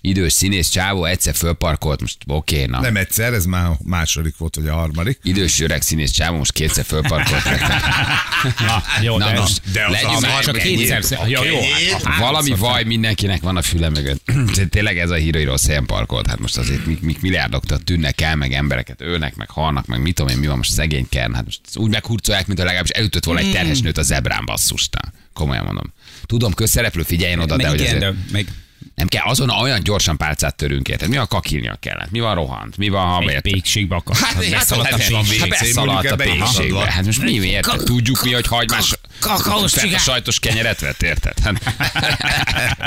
idős 0.00 0.32
színész 0.32 0.68
csávó 0.68 1.04
egyszer 1.04 1.34
fölparkolt, 1.34 2.00
most 2.00 2.16
oké, 2.26 2.54
okay, 2.54 2.66
na. 2.66 2.80
Nem 2.80 2.96
egyszer, 2.96 3.32
ez 3.32 3.44
már 3.44 3.70
második 3.84 4.36
volt, 4.36 4.56
vagy 4.56 4.66
a 4.66 4.87
harmadik. 4.94 5.18
Idős 5.22 5.60
öreg 5.60 5.82
színész 5.82 6.10
csávó 6.10 6.36
most 6.36 6.52
kétszer 6.52 6.84
fölparkolt. 6.84 7.44
Na, 8.66 8.82
jó, 9.02 9.18
Na 9.18 9.26
de, 9.26 9.40
most, 9.40 9.60
de 9.72 9.84
az 9.86 9.92
legyünk 9.92 10.12
az 10.12 10.22
már 10.22 10.44
csak 10.44 10.56
kétszer. 10.56 11.28
Jó, 11.28 11.44
jó. 11.44 11.60
hát, 11.92 12.02
hát, 12.02 12.18
Valami 12.18 12.54
vaj 12.54 12.84
mindenkinek 12.84 13.40
van 13.40 13.56
a 13.56 13.62
füle 13.62 13.88
mögött. 13.88 14.32
Tényleg 14.70 14.98
ez 14.98 15.10
a 15.10 15.14
hír, 15.14 15.34
hogy 15.34 15.44
rossz 15.44 15.66
helyen 15.66 15.86
parkolt. 15.86 16.26
Hát 16.26 16.38
most 16.38 16.56
azért 16.56 16.86
mik, 16.86 17.00
mik 17.00 17.20
milliárdoktól 17.20 17.78
tűnnek 17.78 18.20
el, 18.20 18.36
meg 18.36 18.52
embereket 18.52 19.00
ölnek, 19.00 19.36
meg 19.36 19.50
halnak, 19.50 19.86
meg 19.86 20.00
mit 20.00 20.14
tudom 20.14 20.32
én, 20.32 20.38
mi 20.38 20.46
van 20.46 20.56
most 20.56 20.70
szegény 20.70 21.08
Kern. 21.08 21.34
Hát 21.34 21.44
most 21.44 21.60
úgy 21.74 21.90
meghurcolják, 21.90 22.46
mint 22.46 22.58
a 22.58 22.64
legalábbis 22.64 22.90
elütött 22.90 23.24
volna 23.24 23.40
egy 23.40 23.50
terhes 23.50 23.80
nőt 23.80 23.98
a 23.98 24.02
zebrán 24.02 24.44
basszusnál. 24.44 25.12
Komolyan 25.32 25.64
mondom. 25.64 25.92
Tudom, 26.26 26.52
közszereplő, 26.52 27.02
figyeljen 27.02 27.40
oda, 27.40 27.56
de 27.56 27.62
Meg 27.62 27.70
hogy 27.70 27.80
igen, 27.80 27.96
azért... 27.96 28.12
de 28.12 28.18
meg 28.32 28.46
Nem 28.94 29.06
kell, 29.06 29.24
azon 29.24 29.50
olyan 29.50 29.82
gyorsan 29.82 30.16
pálcát 30.16 30.56
törünk 30.56 30.88
érted. 30.88 31.08
Mi 31.08 31.16
a 31.16 31.26
kakilnia 31.26 31.76
kellett? 31.80 32.10
Mi 32.10 32.20
van 32.20 32.34
rohant? 32.34 32.76
Mi 32.76 32.88
van, 32.88 33.06
ha 33.06 33.18
egy 33.20 33.26
miért? 33.26 33.42
pékségbe 33.42 33.94
akart. 33.96 34.18
Hát, 34.18 34.32
hát, 34.44 34.50
beszaladt 34.50 34.88
a 34.88 34.90
hát, 34.90 35.02
hát, 35.02 35.38
hát 35.38 35.48
beszaladt 35.48 36.10
a 36.10 36.16
pékségbe. 36.16 36.90
Hát 36.92 37.04
most 37.04 37.22
mi 37.22 37.38
miért? 37.38 37.66
Ka- 37.66 37.84
Tudjuk 37.84 38.22
mi, 38.24 38.32
hogy 38.32 38.46
hagymás 38.46 38.98
kakaós 39.20 39.72
fett 39.72 39.80
a 39.82 39.84
csigár. 39.86 40.00
sajtos 40.00 40.38
kenyeret 40.38 40.80
vett, 40.80 41.02
érted? 41.02 41.38
Hát, 41.38 41.62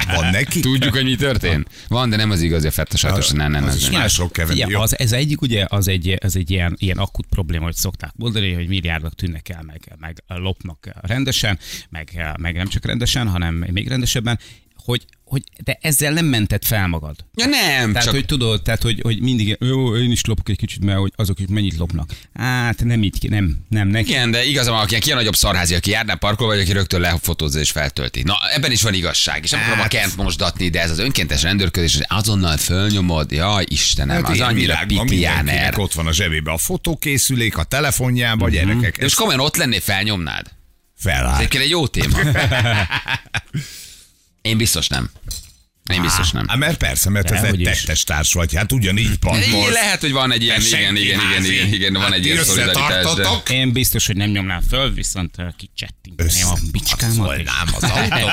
Van 0.16 0.30
neki? 0.30 0.60
Tudjuk, 0.60 0.94
hogy 0.94 1.04
mi 1.04 1.16
történt. 1.16 1.70
Van, 1.88 2.10
de 2.10 2.16
nem 2.16 2.32
az 2.32 2.42
igazi 2.42 2.68
a 2.68 2.72
fett 2.72 2.94
a 2.94 2.98
sajtos. 2.98 3.30
Nem, 3.30 3.52
nem, 3.52 3.64
Az 3.64 3.70
nem. 3.70 3.78
is 3.78 3.88
nem. 3.90 4.00
mások 4.00 4.32
keverni. 4.34 4.74
Az, 4.74 5.00
ez 5.00 5.12
egyik, 5.12 5.42
ugye, 5.42 5.66
az 5.68 5.88
egy, 5.88 6.16
az 6.20 6.36
egy 6.36 6.52
ilyen, 6.52 6.76
ilyen 6.80 6.98
akut 6.98 7.26
probléma, 7.30 7.64
hogy 7.64 7.76
szokták 7.76 8.12
mondani, 8.16 8.54
hogy 8.54 8.68
milliárdok 8.68 9.16
tűnnek 9.16 9.50
el, 9.50 9.64
meg, 9.68 9.96
meg 10.00 10.24
lopnak 10.28 10.90
rendesen, 11.02 11.60
meg, 11.90 12.32
meg 12.40 12.56
nem 12.56 12.68
csak 12.68 12.86
rendesen, 12.86 13.28
hanem 13.28 13.54
még 13.54 13.88
rendesebben, 13.88 14.40
hogy, 14.76 15.06
hogy 15.32 15.44
de 15.64 15.78
ezzel 15.82 16.14
nem 16.14 16.26
mented 16.26 16.64
fel 16.66 16.88
magad. 16.88 17.16
Ja 17.36 17.46
nem, 17.46 17.92
Tehát, 17.92 18.04
csak 18.04 18.14
hogy 18.14 18.26
tudod, 18.26 18.62
tehát, 18.62 18.82
hogy, 18.82 19.00
hogy 19.02 19.22
mindig, 19.22 19.58
jó, 19.60 19.98
én 19.98 20.12
is 20.12 20.26
lopok 20.26 20.50
egy 20.50 20.58
kicsit, 20.58 20.84
mert 20.84 20.98
hogy 20.98 21.12
azok 21.16 21.40
is 21.40 21.46
mennyit 21.50 21.78
lopnak. 21.78 22.12
Hát 22.34 22.84
nem 22.84 23.04
így, 23.04 23.30
nem, 23.30 23.58
nem, 23.70 23.88
neki. 23.88 24.10
igen, 24.10 24.32
de 24.32 24.44
igazam, 24.46 24.76
aki 24.76 25.00
ki 25.00 25.12
a 25.12 25.16
nagyobb 25.16 25.36
szarházi, 25.36 25.76
aki 25.76 25.90
járná 25.90 26.14
parkol, 26.14 26.48
vagy 26.48 26.60
aki 26.60 26.72
rögtön 26.72 27.02
lefotózza 27.02 27.60
és 27.60 27.72
feltölti. 27.72 28.24
Na, 28.24 28.36
ebben 28.54 28.72
is 28.72 28.82
van 28.82 28.94
igazság. 28.94 29.44
És 29.44 29.50
nem 29.50 29.60
akarom 29.60 29.80
a 29.80 29.82
Hát- 29.82 29.92
kent 29.92 30.16
mosdatni, 30.16 30.70
de 30.70 30.82
ez 30.82 30.92
az 30.92 31.00
önkéntes 31.00 31.42
rendőrködés, 31.42 31.94
hogy 31.96 32.06
azonnal 32.08 32.58
fölnyomod, 32.58 33.32
jaj, 33.32 33.64
Istenem, 33.68 34.16
Hát 34.16 34.30
az 34.30 34.36
ilyen 34.36 34.48
annyira 34.48 34.80
pitiáner. 34.88 35.80
ott 35.80 35.94
van 35.94 36.08
a 36.08 36.14
zsebébe 36.14 36.52
a 36.52 36.58
fotókészülék, 36.58 37.58
a 37.58 37.64
telefonjában, 37.64 38.50
uh-huh. 38.50 38.68
gyerekek. 38.68 38.98
És 38.98 39.04
Ez 39.04 39.14
komolyan 39.14 39.40
ott 39.40 39.56
lennél, 39.56 39.80
felnyomnád. 39.82 40.46
Ez 40.48 41.04
feláll. 41.04 41.36
egyébként 41.38 41.64
egy 41.64 41.70
jó 41.70 41.88
téma. 41.88 42.18
Én 44.42 44.58
biztos 44.58 44.88
nem. 44.88 45.10
Én 45.94 46.02
biztos 46.02 46.32
nem. 46.32 46.48
Hát 46.48 46.58
mert 46.58 46.78
persze, 46.78 47.10
mert 47.10 47.32
ez 47.32 47.44
egy 47.44 47.62
tettes 47.64 48.04
társ 48.04 48.34
vagy, 48.34 48.56
hát 48.56 48.72
ugyanígy 48.72 49.06
Igen, 49.06 49.20
parkolsz. 49.20 49.74
lehet, 49.74 50.02
hogy 50.02 50.12
van 50.12 50.32
egy 50.32 50.44
ilyen, 50.44 50.62
igen, 50.62 50.96
igen, 50.96 51.20
igen, 51.20 51.44
igen, 51.46 51.74
igen, 51.74 51.94
van 51.94 52.02
Hát 52.02 52.12
egy 52.12 52.22
ti 52.22 52.30
ilyen 52.30 52.44
szolidaritás. 52.44 53.14
De... 53.14 53.54
Én 53.54 53.72
biztos, 53.72 54.06
hogy 54.06 54.16
nem 54.16 54.30
nyomnám 54.30 54.62
föl, 54.70 54.94
viszont 54.94 55.36
kicsettinteném 55.58 56.48
a 56.48 56.58
bicskámat. 56.72 57.16
Szólnám 57.16 57.68
az 57.76 57.84
autó. 57.84 58.30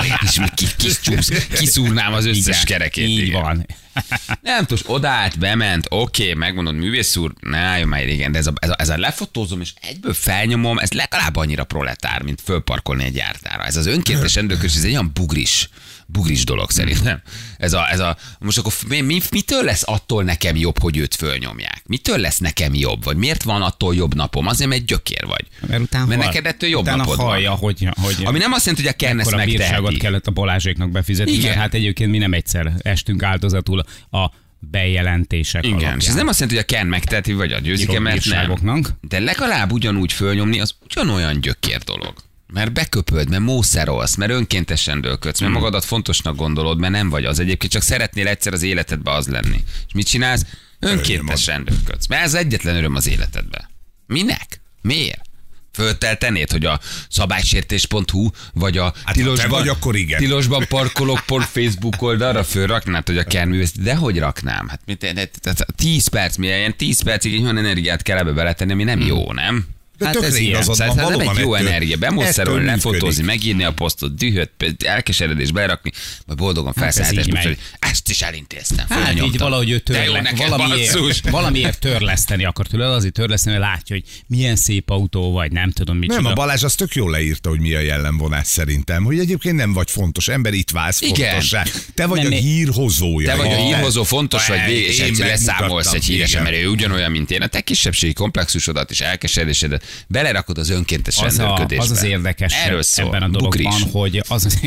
És 1.16 1.28
kiszúrnám 1.58 2.12
az 2.12 2.24
összes 2.24 2.44
Igen, 2.44 2.64
kerekét. 2.64 3.08
Így 3.08 3.18
igen. 3.18 3.42
van. 3.42 3.66
Nem 4.42 4.66
tudom, 4.66 4.94
odállt, 4.94 5.38
bement, 5.38 5.86
oké, 5.88 6.22
okay, 6.22 6.34
megmondod, 6.34 6.74
művész 6.74 7.16
úr, 7.16 7.34
ne 7.40 7.58
álljon 7.58 7.88
már 7.88 8.08
igen, 8.08 8.32
de 8.32 8.38
ez 8.38 8.46
a, 8.46 8.52
ez, 8.56 8.70
a, 8.70 8.74
ez 8.78 8.88
a 8.88 8.98
lefotózom, 8.98 9.60
és 9.60 9.72
egyből 9.80 10.14
felnyomom, 10.14 10.78
ez 10.78 10.92
legalább 10.92 11.36
annyira 11.36 11.64
proletár, 11.64 12.22
mint 12.22 12.40
fölparkolni 12.44 13.04
egy 13.04 13.16
jártára. 13.16 13.64
Ez 13.64 13.76
az 13.76 13.86
önkéntes 13.86 14.34
rendőrkös, 14.38 14.74
ez 14.74 14.84
egy 14.84 14.90
olyan 14.90 15.10
bugris 15.14 15.68
bugris 16.12 16.44
dolog 16.44 16.70
szerintem. 16.70 17.22
Ez 17.58 17.72
a, 17.72 17.90
ez 17.90 18.00
a, 18.00 18.16
most 18.38 18.58
akkor 18.58 18.72
mi, 18.88 19.00
mi, 19.00 19.20
mitől 19.30 19.64
lesz 19.64 19.82
attól 19.86 20.24
nekem 20.24 20.56
jobb, 20.56 20.78
hogy 20.78 20.96
őt 20.96 21.14
fölnyomják? 21.14 21.82
Mitől 21.86 22.18
lesz 22.18 22.38
nekem 22.38 22.74
jobb? 22.74 23.04
Vagy 23.04 23.16
miért 23.16 23.42
van 23.42 23.62
attól 23.62 23.94
jobb 23.94 24.14
napom? 24.14 24.46
Azért, 24.46 24.70
mert 24.70 24.84
gyökér 24.84 25.24
vagy. 25.26 25.46
Mert 25.66 25.82
utána 25.82 26.06
mert 26.06 26.20
hal- 26.22 26.32
neked 26.34 26.52
ettől 26.52 26.70
jobb 26.70 26.82
utána 26.82 26.96
napod 26.96 27.16
hallja, 27.18 27.48
van. 27.50 27.58
hogy, 27.58 27.88
hogy 28.02 28.16
Ami 28.24 28.38
nem 28.38 28.52
azt 28.52 28.64
jelenti, 28.66 28.86
hogy 28.86 28.94
a 28.94 29.04
Kern 29.04 29.20
ezt 29.20 29.34
megteheti. 29.36 29.96
kellett 29.96 30.26
a 30.26 30.30
Balázséknak 30.30 30.90
befizetni, 30.90 31.32
Igen. 31.32 31.44
mert 31.44 31.56
hát 31.60 31.74
egyébként 31.74 32.10
mi 32.10 32.18
nem 32.18 32.32
egyszer 32.32 32.72
estünk 32.82 33.22
áldozatul 33.22 33.84
a 34.10 34.30
bejelentések 34.58 35.62
Igen, 35.64 35.76
alapján. 35.76 35.98
és 36.00 36.06
ez 36.08 36.14
nem 36.14 36.28
azt 36.28 36.40
jelenti, 36.40 36.60
hogy 36.60 36.68
a 36.70 36.76
Ken 36.76 36.86
megteheti, 36.86 37.32
vagy 37.32 37.52
a 37.52 37.58
győzike, 37.58 38.00
mert 38.00 38.24
nem. 38.62 38.86
De 39.00 39.18
legalább 39.18 39.72
ugyanúgy 39.72 40.12
fölnyomni, 40.12 40.60
az 40.60 40.74
ugyanolyan 40.84 41.40
gyökér 41.40 41.78
dolog. 41.82 42.14
Mert 42.52 42.72
beköpöd, 42.72 43.28
mert 43.28 43.42
mószerolsz, 43.42 44.14
mert 44.14 44.30
önkéntesen 44.30 45.00
dölködsz, 45.00 45.38
Hmm. 45.38 45.48
mert 45.48 45.60
magadat 45.60 45.84
fontosnak 45.84 46.36
gondolod, 46.36 46.78
mert 46.78 46.92
nem 46.92 47.08
vagy 47.08 47.24
az 47.24 47.38
egyébként, 47.38 47.72
csak 47.72 47.82
szeretnél 47.82 48.26
egyszer 48.26 48.52
az 48.52 48.62
életedbe 48.62 49.10
az 49.12 49.26
lenni. 49.28 49.64
És 49.86 49.92
mit 49.92 50.06
csinálsz? 50.06 50.44
Önkéntesen 50.78 51.64
dölködsz. 51.64 52.06
Mert 52.06 52.22
ez 52.24 52.34
egyetlen 52.34 52.76
öröm 52.76 52.94
az 52.94 53.08
életedbe. 53.08 53.70
Minek? 54.06 54.60
Miért? 54.82 55.26
Fölteltenéd, 55.72 56.50
hogy 56.50 56.64
a 56.64 56.80
szabálysértés.hu 57.08 58.30
vagy 58.52 58.78
a 58.78 58.92
Hát, 59.04 59.14
tilosban, 59.14 59.50
vagy, 59.50 59.68
akkor 59.68 59.96
igen. 59.96 60.18
tilosban 60.20 60.64
parkolok 60.68 61.20
pont 61.26 61.44
Facebook 61.44 62.02
oldalra 62.02 62.44
fölraknád, 62.44 63.06
hogy 63.06 63.18
a 63.18 63.24
kernművész, 63.24 63.72
de 63.72 63.94
hogy 63.94 64.18
raknám? 64.18 64.68
Hát 64.68 64.80
mit, 64.86 64.98
de, 64.98 65.12
de, 65.12 65.30
de, 65.42 65.52
10 65.76 66.06
perc, 66.08 66.36
milyen 66.36 66.58
ilyen 66.58 66.76
10 66.76 67.02
percig 67.02 67.34
egy 67.34 67.42
olyan 67.42 67.58
energiát 67.58 68.02
kell 68.02 68.18
ebbe 68.18 68.32
beletenni, 68.32 68.72
ami 68.72 68.84
nem 68.84 69.00
jó, 69.00 69.32
nem? 69.32 69.66
De 69.98 70.06
Hát 70.06 70.16
ez 70.16 70.36
ilyen. 70.36 70.62
van, 70.64 70.80
ez 70.82 70.94
nem 70.94 71.20
egy 71.20 71.38
jó 71.38 71.54
ettől- 71.54 71.68
energia, 71.68 71.96
bemószerolni, 71.96 72.68
ettől 72.68 72.74
lefotózni, 72.74 73.22
megírni 73.24 73.64
a 73.64 73.72
posztot, 73.72 74.14
dühöt, 74.14 74.50
elkeseredés 74.84 75.50
berakni, 75.50 75.92
majd 76.26 76.38
boldogan 76.38 76.72
Hát 76.76 76.84
ez 76.86 76.94
felszállítás, 76.94 77.44
hogy 77.44 77.58
megy. 77.80 77.90
ezt 77.92 78.08
is 78.08 78.22
elintéztem. 78.22 78.86
Hát 78.88 79.22
így 79.24 79.38
valahogy 79.38 79.70
ő 79.70 79.78
törle, 79.78 80.32
valamiért, 80.36 81.30
valamiért 81.30 81.78
törleszteni 81.80 82.44
akar 82.44 82.66
tőle, 82.66 82.90
azért 82.90 83.12
törleszteni, 83.12 83.56
mert 83.58 83.68
látja, 83.72 83.96
hogy 83.96 84.04
milyen 84.26 84.56
szép 84.56 84.90
autó 84.90 85.32
vagy, 85.32 85.52
nem 85.52 85.70
tudom 85.70 85.96
mit 85.96 86.08
Nem, 86.08 86.24
a 86.24 86.32
Balázs 86.32 86.62
az 86.62 86.74
tök 86.74 86.94
jól 86.94 87.10
leírta, 87.10 87.48
hogy 87.48 87.60
mi 87.60 87.74
a 87.74 87.80
jellemvonás 87.80 88.46
szerintem, 88.46 89.04
hogy 89.04 89.18
egyébként 89.18 89.56
nem 89.56 89.72
vagy 89.72 89.90
fontos 89.90 90.28
ember, 90.28 90.52
itt 90.52 90.70
válsz 90.70 91.00
Igen. 91.00 91.30
fontossá. 91.30 91.64
Te 91.94 92.06
vagy 92.06 92.22
Nem, 92.22 92.32
a 92.32 92.34
hírhozója. 92.34 93.28
Te 93.28 93.36
vagy 93.36 93.52
a 93.52 93.56
hírhozó, 93.56 94.02
fontos 94.02 94.46
vagy, 94.48 94.70
és 94.70 94.98
egyszer 94.98 95.26
leszámolsz 95.26 95.92
egy 95.92 96.04
híresen, 96.04 96.42
mert 96.42 96.56
ő 96.56 96.66
ugyanolyan, 96.68 97.10
mint 97.10 97.30
én. 97.30 97.42
A 97.42 97.46
te 97.46 97.60
kisebbségi 97.60 98.12
komplexusodat 98.12 98.90
és 98.90 99.00
elkeseredésedet 99.00 99.86
belerakod 100.06 100.58
az 100.58 100.70
önkéntes 100.70 101.18
az, 101.18 101.38
a, 101.38 101.42
rendőrködésbe. 101.42 101.84
az 101.84 101.90
az 101.90 102.02
érdekes 102.02 102.54
Erről 102.54 102.82
szól. 102.82 103.06
ebben 103.06 103.22
a 103.22 103.28
dologban, 103.28 103.50
Bugris. 103.50 103.92
hogy 103.92 104.22
az 104.28 104.44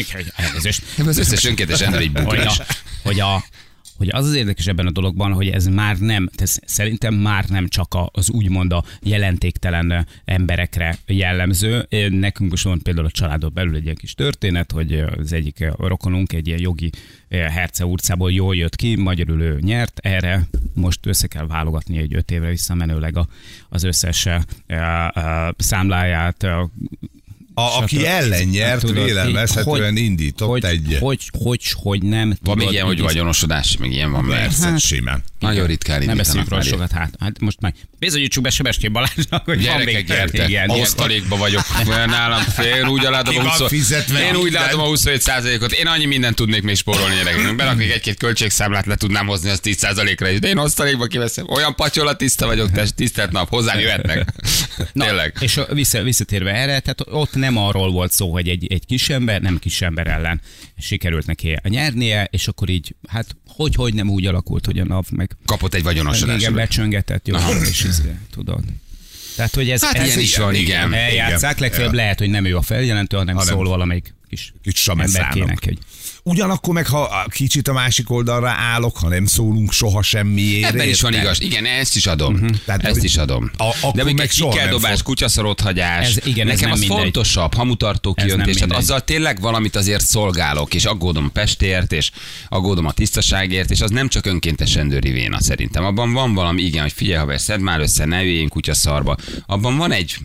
az. 0.58 0.80
Az 1.08 1.18
összes 1.18 1.46
önkéntes 1.46 1.80
rendőr 1.80 2.02
egy 2.02 2.12
hogy, 2.14 2.24
bugris. 2.24 2.60
a, 2.60 2.66
hogy, 3.04 3.20
a, 3.20 3.44
hogy 4.02 4.10
az 4.10 4.26
az 4.26 4.36
érdekes 4.36 4.68
ebben 4.68 4.88
a 4.88 4.92
dologban, 4.92 5.34
hogy 5.34 5.48
ez 5.48 5.68
már 5.68 5.98
nem, 5.98 6.30
ez 6.36 6.58
szerintem 6.66 7.14
már 7.14 7.46
nem 7.50 7.68
csak 7.68 7.98
az 8.12 8.30
úgymond 8.30 8.74
a 8.74 8.84
jelentéktelen 9.02 10.08
emberekre 10.26 10.98
jellemző. 11.06 11.88
Nekünk 12.10 12.50
most 12.50 12.64
van 12.64 12.82
például 12.82 13.06
a 13.06 13.12
családon 13.12 13.52
belül 13.54 13.76
egy 13.76 13.84
ilyen 13.84 13.96
kis 13.96 14.14
történet, 14.14 14.72
hogy 14.72 14.94
az 15.18 15.34
egyik 15.34 15.66
rokonunk 15.78 16.34
egy 16.34 16.48
ilyen 16.48 16.60
jogi 16.62 16.90
Herce 17.30 17.86
utcából 17.86 18.32
jól 18.32 18.56
jött 18.56 18.76
ki, 18.76 18.96
magyarul 18.96 19.42
ő 19.42 19.60
nyert, 19.60 20.00
erre 20.00 20.48
most 20.74 21.06
össze 21.06 21.28
kell 21.28 21.48
válogatni 21.48 21.98
egy 21.98 22.16
öt 22.16 22.32
évre 22.32 22.50
visszamenőleg 22.50 23.16
az 23.70 23.84
összes 23.84 24.28
számláját, 25.58 26.48
A, 27.54 27.78
aki 27.82 28.06
ellen 28.06 28.44
nyert, 28.44 28.80
Tudod, 28.80 29.04
vélelmezhetően 29.04 29.92
hogy- 29.92 29.98
indított 29.98 30.50
hogy, 30.50 30.66
egy... 30.66 30.98
Hogy, 31.00 31.30
hogy, 31.44 31.62
hogy 31.74 32.04
nem. 32.04 32.38
Van 32.44 32.58
még 32.58 32.58
tudod, 32.58 32.72
ilyen, 32.74 32.86
hogy 32.86 33.02
vagyonosodás, 33.02 33.78
meg 33.78 33.92
ilyen 33.92 34.12
van, 34.12 34.28
Persze, 34.28 34.66
Hát, 34.66 34.80
simán. 34.80 35.24
nagyon 35.40 35.68
ritkán 35.68 36.04
Nem 36.04 36.18
beszéljük 36.18 36.50
róla 36.50 36.62
sokat, 36.62 36.92
hát, 36.92 37.14
hát 37.20 37.40
most 37.40 37.60
már 37.60 37.74
bizonyítsuk 38.00 38.44
be 38.44 38.50
Sebestyén 38.50 38.92
Balázsnak, 38.92 39.46
hogy 39.46 39.66
van 39.66 39.82
még 39.82 40.06
gyertek, 40.06 40.50
Igen, 40.50 40.70
osztalékba 40.70 41.38
vagyok, 41.38 41.64
olyan 41.90 42.10
nálam 42.10 42.42
fél, 42.42 42.86
úgy 42.86 43.02
látom 43.02 43.38
a 43.38 43.42
van 43.44 43.52
20, 43.52 43.68
fizetve 43.68 44.28
én 44.28 44.36
úgy 44.36 44.52
látom 44.52 44.80
a 44.80 44.86
27 44.86 45.62
ot 45.62 45.72
én 45.72 45.88
annyi 45.88 46.06
mindent 46.06 46.36
tudnék 46.36 46.62
még 46.62 46.76
spórolni 46.76 47.16
gyerekek. 47.16 47.56
Beraknék 47.56 47.92
egy-két 47.92 48.18
költségszámlát, 48.18 48.86
le 48.86 48.96
tudnám 48.96 49.28
hozni 49.28 49.50
az 49.50 49.60
10 49.60 49.84
ra 50.20 50.30
is, 50.30 50.40
de 50.40 50.48
én 50.48 50.58
osztalékba 50.58 51.06
kiveszem. 51.06 51.46
Olyan 51.50 51.76
patyola 51.76 52.16
tiszta 52.16 52.46
vagyok, 52.46 52.72
test, 52.72 52.96
tisztelt 52.96 53.32
nap, 53.32 53.50
hozzám 53.50 53.80
jöhetnek. 53.80 54.26
Na, 54.94 55.06
Tényleg. 55.06 55.38
és 55.40 55.60
vissza, 55.74 56.04
visszatérve 56.04 56.52
erre, 56.52 56.80
tehát 56.80 57.02
ott 57.06 57.36
nem 57.42 57.58
arról 57.58 57.92
volt 57.92 58.12
szó, 58.12 58.32
hogy 58.32 58.48
egy, 58.50 58.72
egy 58.74 58.86
kis 58.86 59.10
ember, 59.10 59.42
nem 59.42 59.60
kis 59.60 59.82
ember 59.82 60.08
ellen 60.08 60.42
sikerült 60.78 61.26
neki 61.26 61.58
nyernie, 61.64 62.28
és 62.32 62.48
akkor 62.48 62.70
így, 62.70 62.96
hát 63.08 63.36
hogy, 63.48 63.76
hogy 63.76 63.94
nem 63.94 64.10
úgy 64.10 64.26
alakult, 64.26 64.66
hogy 64.66 64.80
a 64.80 64.86
nap 64.86 65.10
meg 65.10 65.38
Kapott 65.46 65.74
egy 65.74 65.84
vagyonosodást. 65.84 66.40
igen, 66.40 66.54
becsöngetett, 66.54 67.28
jó, 67.28 67.38
és 67.70 67.84
izé, 67.84 68.16
tudod. 68.32 68.64
Tehát, 69.36 69.56
hogy 69.56 69.70
ez, 69.70 69.84
Hát 69.84 69.96
ez 69.96 70.06
ilyen 70.06 70.20
is 70.20 70.38
van, 70.38 70.56
igen. 70.56 70.94
Eljátszák, 70.94 71.60
legfeljebb 71.60 71.94
lehet, 71.94 72.20
hogy 72.20 72.30
nem 72.30 72.46
ő 72.46 72.58
a 72.58 72.62
feljelentő, 72.62 73.18
hanem, 73.18 73.36
Hanem- 73.36 73.54
szól 73.54 73.68
valamelyik 73.68 74.14
kis, 74.30 74.54
Kis 74.64 74.88
emberkének, 74.88 75.64
hogy 75.64 75.78
Ugyanakkor 76.24 76.74
meg, 76.74 76.88
ha 76.88 77.26
kicsit 77.30 77.68
a 77.68 77.74
másik 77.74 78.10
oldalra 78.12 78.50
állok, 78.50 78.98
ha 78.98 79.08
nem 79.10 79.26
szólunk 79.26 79.72
soha 79.72 80.02
semmiért. 80.02 80.74
Ebben 80.74 80.88
is 80.90 81.02
van 81.02 81.14
igaz. 81.14 81.42
Igen, 81.42 81.66
ezt 81.66 81.96
is 81.96 82.06
adom. 82.06 82.34
Mhm. 82.34 82.48
Tehát, 82.66 82.84
ezt 82.84 83.04
is 83.04 83.18
adom. 83.18 83.52
a- 83.58 83.64
akkor 83.82 84.04
De 84.06 84.14
meg 84.14 84.30
soha 84.30 84.52
kikeldobás, 84.52 84.92
fog- 84.92 85.04
kutyaszorothagyás. 85.04 86.08
Ez- 86.16 86.26
igen, 86.26 86.48
ez 86.50 86.54
Nekem 86.54 86.70
nem 86.70 86.72
az 86.72 86.80
mindegy. 86.80 86.98
fontosabb, 87.02 87.54
hamutartó 87.54 88.14
Ez 88.18 88.24
kijöntés. 88.24 88.56
Tehát 88.56 88.72
azzal 88.76 89.02
tényleg 89.02 89.42
valamit 89.42 89.76
azért 89.76 90.06
szolgálok, 90.06 90.74
és 90.74 90.86
aggódom 90.86 91.26
a 91.26 91.30
Pestért, 91.30 91.92
és 91.92 92.12
aggódom 92.50 92.86
a 92.86 92.92
tisztaságért, 92.92 93.72
és 93.72 93.82
az 93.82 93.90
nem 93.90 94.08
csak 94.08 94.26
önkéntes 94.26 94.74
rendőri 94.74 95.12
véna 95.12 95.42
szerintem. 95.42 95.84
Abban 95.86 96.14
van 96.14 96.34
valami, 96.34 96.62
igen, 96.62 96.82
hogy 96.82 96.94
figyelj, 96.94 97.18
haver, 97.20 97.40
szedd 97.40 97.60
már 97.60 97.80
össze, 97.80 98.06
ne 98.06 98.48
kutyaszarba. 98.48 99.16
Abban 99.46 99.78
van 99.78 99.92
egy 99.92 100.16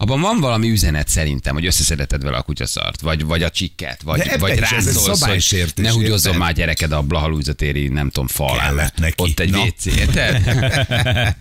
abban 0.00 0.20
van 0.20 0.40
valami 0.40 0.70
üzenet 0.70 1.08
szerintem, 1.08 1.54
hogy 1.54 1.66
összeszedheted 1.66 2.22
vele 2.22 2.36
a 2.36 2.42
kutyaszart, 2.42 3.00
vagy, 3.00 3.24
vagy 3.24 3.42
a 3.42 3.50
csikket, 3.50 4.02
vagy, 4.02 4.20
De 4.20 4.38
vagy 4.38 4.58
rászólsz, 4.58 5.22
hogy 5.22 5.72
ne 5.76 5.90
húgyozzon 5.90 6.36
már 6.36 6.52
gyereked 6.52 6.92
a 6.92 7.02
Blahalújzatéri, 7.02 7.88
nem 7.88 8.10
tudom, 8.10 8.28
falán. 8.28 8.92
Ott 9.16 9.40
egy. 9.40 9.54
WC, 9.54 9.86
érted? 9.86 10.42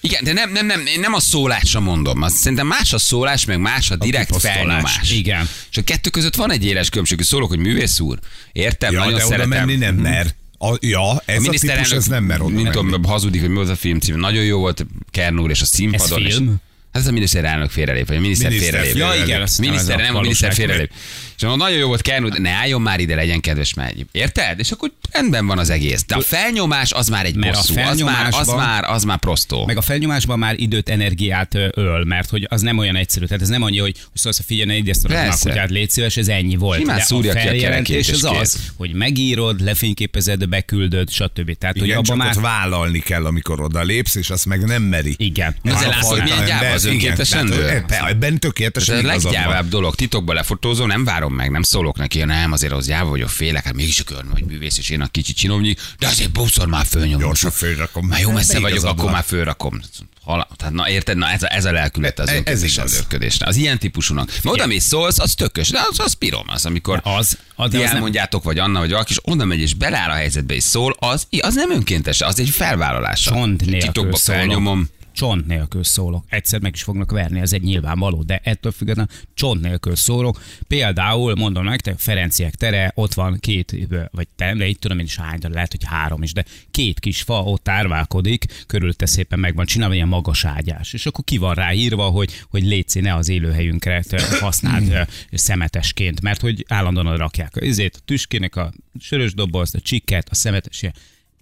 Igen, 0.00 0.24
de 0.24 0.32
nem, 0.32 0.52
nem, 0.52 0.66
nem, 0.66 0.80
nem 1.00 1.14
a 1.14 1.20
szólásra 1.20 1.80
mondom. 1.80 2.22
Azt 2.22 2.36
szerintem 2.36 2.66
más 2.66 2.92
a 2.92 2.98
szólás, 2.98 3.44
meg 3.44 3.58
más 3.60 3.90
a 3.90 3.96
direkt 3.96 4.26
kiposztolás. 4.26 4.56
felnyomás. 4.56 5.12
Igen. 5.12 5.48
És 5.70 5.76
a 5.76 5.82
kettő 5.82 6.10
között 6.10 6.34
van 6.34 6.52
egy 6.52 6.64
éles 6.64 6.88
különbség. 6.88 7.22
Szólok, 7.22 7.48
hogy 7.48 7.58
művész 7.58 8.00
úr, 8.00 8.18
értem, 8.52 8.92
Ja, 8.92 8.98
nagyon 8.98 9.18
de 9.18 9.24
szeretem. 9.24 9.48
menni 9.48 9.74
nem 9.76 9.94
mer. 9.94 10.34
A, 10.58 10.74
ja, 10.80 11.22
ez 11.24 11.46
a, 11.46 11.50
típus, 11.50 11.90
ez 11.90 12.06
nem 12.06 12.24
mer 12.24 12.40
oda 12.40 12.54
mint 12.54 12.70
tudom, 12.70 13.04
hazudik, 13.04 13.40
hogy 13.40 13.48
mi 13.50 13.54
volt 13.56 13.68
a 13.68 13.76
film 13.76 13.98
cím. 13.98 14.18
Nagyon 14.18 14.44
jó 14.44 14.58
volt 14.58 14.86
Kern 15.10 15.38
úr 15.38 15.50
és 15.50 15.60
a 15.60 15.64
színpadon. 15.66 16.20
Ez 16.20 16.26
és- 16.26 16.34
film? 16.34 16.60
Hát 16.98 17.06
ez 17.06 17.12
a 17.12 17.14
miniszterelnök 17.16 17.70
félrelép, 17.70 18.06
vagy 18.08 18.16
a 18.16 18.20
miniszter 18.20 18.50
Miniszter 18.50 18.80
félrelép. 18.80 19.16
Ja, 19.16 19.24
igen, 19.24 19.42
azt 19.42 19.58
Miniszter, 19.58 19.94
az 19.94 20.00
a 20.00 20.04
nem 20.04 20.16
a 20.16 20.20
miniszter 20.20 20.52
félrelép. 20.54 20.90
És 21.36 21.44
mondom, 21.44 21.66
nagyon 21.66 21.78
jó 21.78 21.86
volt 21.86 22.02
Kern 22.02 22.24
úr, 22.24 22.30
de 22.30 22.38
ne 22.38 22.50
álljon 22.50 22.80
már 22.82 23.00
ide, 23.00 23.14
legyen 23.14 23.40
kedves, 23.40 23.74
megy. 23.74 24.06
Érted? 24.12 24.58
És 24.58 24.70
akkor 24.70 24.92
rendben 25.12 25.46
van 25.46 25.58
az 25.58 25.70
egész. 25.70 26.04
De 26.06 26.14
a 26.14 26.20
felnyomás 26.20 26.92
az 26.92 27.08
már 27.08 27.24
egy 27.24 27.36
Mert 27.36 27.54
a 27.54 27.58
bosszú. 27.58 27.72
Az 27.72 27.76
már, 27.76 27.86
az 27.86 27.98
felnyomásban- 27.98 28.56
már, 28.56 28.84
az 28.84 29.04
már 29.04 29.18
prostó. 29.18 29.66
Meg 29.66 29.76
a 29.76 29.80
felnyomásban 29.80 30.38
már 30.38 30.54
időt, 30.58 30.88
energiát 30.88 31.54
öl, 31.74 32.04
mert 32.04 32.30
hogy 32.30 32.46
az 32.50 32.60
nem 32.60 32.78
olyan 32.78 32.96
egyszerű. 32.96 33.24
Tehát 33.24 33.42
ez 33.42 33.48
nem 33.48 33.62
annyi, 33.62 33.78
hogy 33.78 33.94
hogy 33.98 34.20
szólsz, 34.20 34.40
figyelj, 34.46 34.66
ne 34.68 34.76
idézted 34.76 35.10
a 35.10 35.14
Persze. 35.14 35.48
kutyát, 35.48 35.70
légy 35.70 35.90
szíves, 35.90 36.16
ez 36.16 36.28
ennyi 36.28 36.56
volt. 36.56 36.78
Simán 36.78 36.98
a 36.98 37.00
szúrja 37.02 37.32
ki 37.32 37.38
a 37.38 37.40
feljelentés 37.40 38.08
az 38.08 38.24
az, 38.24 38.58
hogy 38.76 38.92
megírod, 38.92 39.60
lefényképezed, 39.60 40.46
beküldöd, 40.48 41.10
stb. 41.10 41.52
Tehát, 41.58 41.78
hogy 41.78 41.88
Igen, 41.88 42.02
csak 42.02 42.14
abban 42.14 42.26
már... 42.26 42.40
vállalni 42.40 42.98
kell, 42.98 43.24
amikor 43.24 43.60
oda 43.60 43.82
lépsz, 43.82 44.14
és 44.14 44.30
azt 44.30 44.46
meg 44.46 44.64
nem 44.64 44.82
meri. 44.82 45.14
Igen. 45.18 45.56
Ezzel 45.62 45.76
Az 45.78 45.84
a 45.84 45.88
látod, 45.88 46.22
milyen 46.22 46.44
gyáva 46.44 46.64
ember, 46.64 46.78
az 46.88 46.94
igen, 46.94 47.14
tehát, 47.16 47.32
rendőr? 47.32 47.70
ebben- 47.70 48.38
tökéletesen 48.38 48.94
Ez 48.96 49.04
a 49.04 49.06
leggyávább 49.06 49.68
dolog. 49.68 49.94
Titokban 49.94 50.34
lefotózom, 50.34 50.86
nem 50.86 51.04
várom 51.04 51.34
meg, 51.34 51.50
nem 51.50 51.62
szólok 51.62 51.96
neki, 51.98 52.24
nem, 52.24 52.52
azért 52.52 52.72
az 52.72 52.86
gyáva 52.86 53.08
vagyok, 53.10 53.28
félek, 53.28 53.64
hát 53.64 53.74
mégis 53.74 54.00
a 54.00 54.04
körn 54.04 54.28
vagy 54.30 54.44
művész, 54.44 54.78
és 54.78 54.90
én 54.90 55.00
a 55.00 55.06
kicsi 55.06 55.32
csinovnyi, 55.32 55.74
de 55.98 56.06
azért 56.06 56.30
buszor 56.32 56.66
már 56.66 56.86
fölnyomom. 56.86 57.20
Gyorsan 57.20 57.50
fölrakom. 57.50 58.06
Már 58.06 58.20
jó 58.20 58.30
messze 58.30 58.60
vagyok, 58.60 58.84
akkor 58.84 59.10
már 59.10 59.24
fölrakom. 59.26 59.80
Hala, 60.24 60.48
tehát 60.56 60.74
na 60.74 60.88
érted, 60.90 61.16
na 61.16 61.28
ez 61.30 61.42
a, 61.42 61.54
ez 61.54 61.64
a 61.64 61.72
lelkülete 61.72 62.22
az 62.22 62.28
Ez- 62.28 62.34
ez 62.34 62.38
önkéntes 62.46 62.72
igaz. 62.72 62.90
rendőrködésnek. 62.92 63.48
Az 63.48 63.56
ilyen 63.56 63.78
típusúnak. 63.78 64.30
Ma 64.42 64.50
oda 64.50 64.66
mész 64.66 64.84
szólsz, 64.84 65.18
az 65.18 65.34
tökös, 65.34 65.68
de 65.68 65.78
az, 65.90 65.98
az 66.00 66.12
pirom, 66.12 66.44
az, 66.46 66.66
amikor 66.66 67.00
Az- 67.04 67.38
az- 67.54 67.70
ti 67.70 67.76
az 67.76 67.82
nem- 67.82 67.92
elmondjátok, 67.94 68.42
vagy 68.42 68.58
Anna, 68.58 68.78
vagy 68.78 68.90
valaki, 68.90 69.12
és 69.12 69.18
oda 69.22 69.44
megy, 69.44 69.60
és 69.60 69.74
beláll 69.74 70.10
a 70.10 70.14
helyzetbe, 70.14 70.54
és 70.54 70.62
szól, 70.62 70.96
az, 70.98 71.26
az 71.40 71.54
nem 71.54 71.70
önkéntes, 71.70 72.20
az 72.20 72.38
egy 72.40 72.50
felvállalás. 72.50 73.20
Csont 73.20 73.60
nélkül 73.64 73.80
Titokba 73.80 74.16
szólok. 74.16 74.40
felnyomom. 74.40 74.88
Csont 75.18 75.46
nélkül 75.46 75.84
szólok. 75.84 76.24
Egyszer 76.28 76.60
meg 76.60 76.74
is 76.74 76.82
fognak 76.82 77.10
verni, 77.10 77.40
ez 77.40 77.52
egy 77.52 77.62
nyilvánvaló, 77.62 78.22
de 78.22 78.40
ettől 78.42 78.72
függetlenül 78.72 79.12
csont 79.34 79.60
nélkül 79.60 79.96
szólok. 79.96 80.42
Például, 80.68 81.34
mondom 81.34 81.64
nektek, 81.64 81.98
Ferenciek 81.98 82.54
tere, 82.54 82.92
ott 82.94 83.14
van 83.14 83.38
két, 83.40 83.76
vagy 84.10 84.28
te, 84.36 84.54
de 84.54 84.66
itt 84.66 84.80
tudom 84.80 84.98
én 84.98 85.04
is 85.04 85.16
hány, 85.16 85.38
de 85.38 85.48
lehet, 85.48 85.70
hogy 85.70 85.84
három 85.84 86.22
is, 86.22 86.32
de 86.32 86.44
két 86.70 87.00
kis 87.00 87.22
fa 87.22 87.42
ott 87.42 87.68
árválkodik, 87.68 88.64
körülötte 88.66 89.06
szépen 89.06 89.38
meg 89.38 89.54
van 89.54 89.66
csinálva, 89.66 89.94
ilyen 89.94 90.08
magas 90.08 90.44
ágyás. 90.44 90.92
És 90.92 91.06
akkor 91.06 91.24
ki 91.24 91.36
van 91.36 91.54
rá 91.54 91.72
írva, 91.72 92.04
hogy, 92.04 92.30
hogy 92.50 92.64
létszi 92.64 93.00
ne 93.00 93.14
az 93.14 93.28
élőhelyünkre 93.28 94.02
használd 94.40 94.88
ö, 94.88 95.02
szemetesként, 95.32 96.20
mert 96.20 96.40
hogy 96.40 96.64
állandóan 96.68 97.16
rakják 97.16 97.56
ezért 97.60 97.96
a 97.96 98.04
tüskének 98.04 98.56
a 98.56 98.72
sörös 99.00 99.34
dobozt, 99.34 99.74
a 99.74 99.80
csikket, 99.80 100.28
a 100.28 100.34
szemetes, 100.34 100.84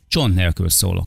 csont 0.08 0.34
nélkül 0.34 0.68
szólok. 0.68 1.06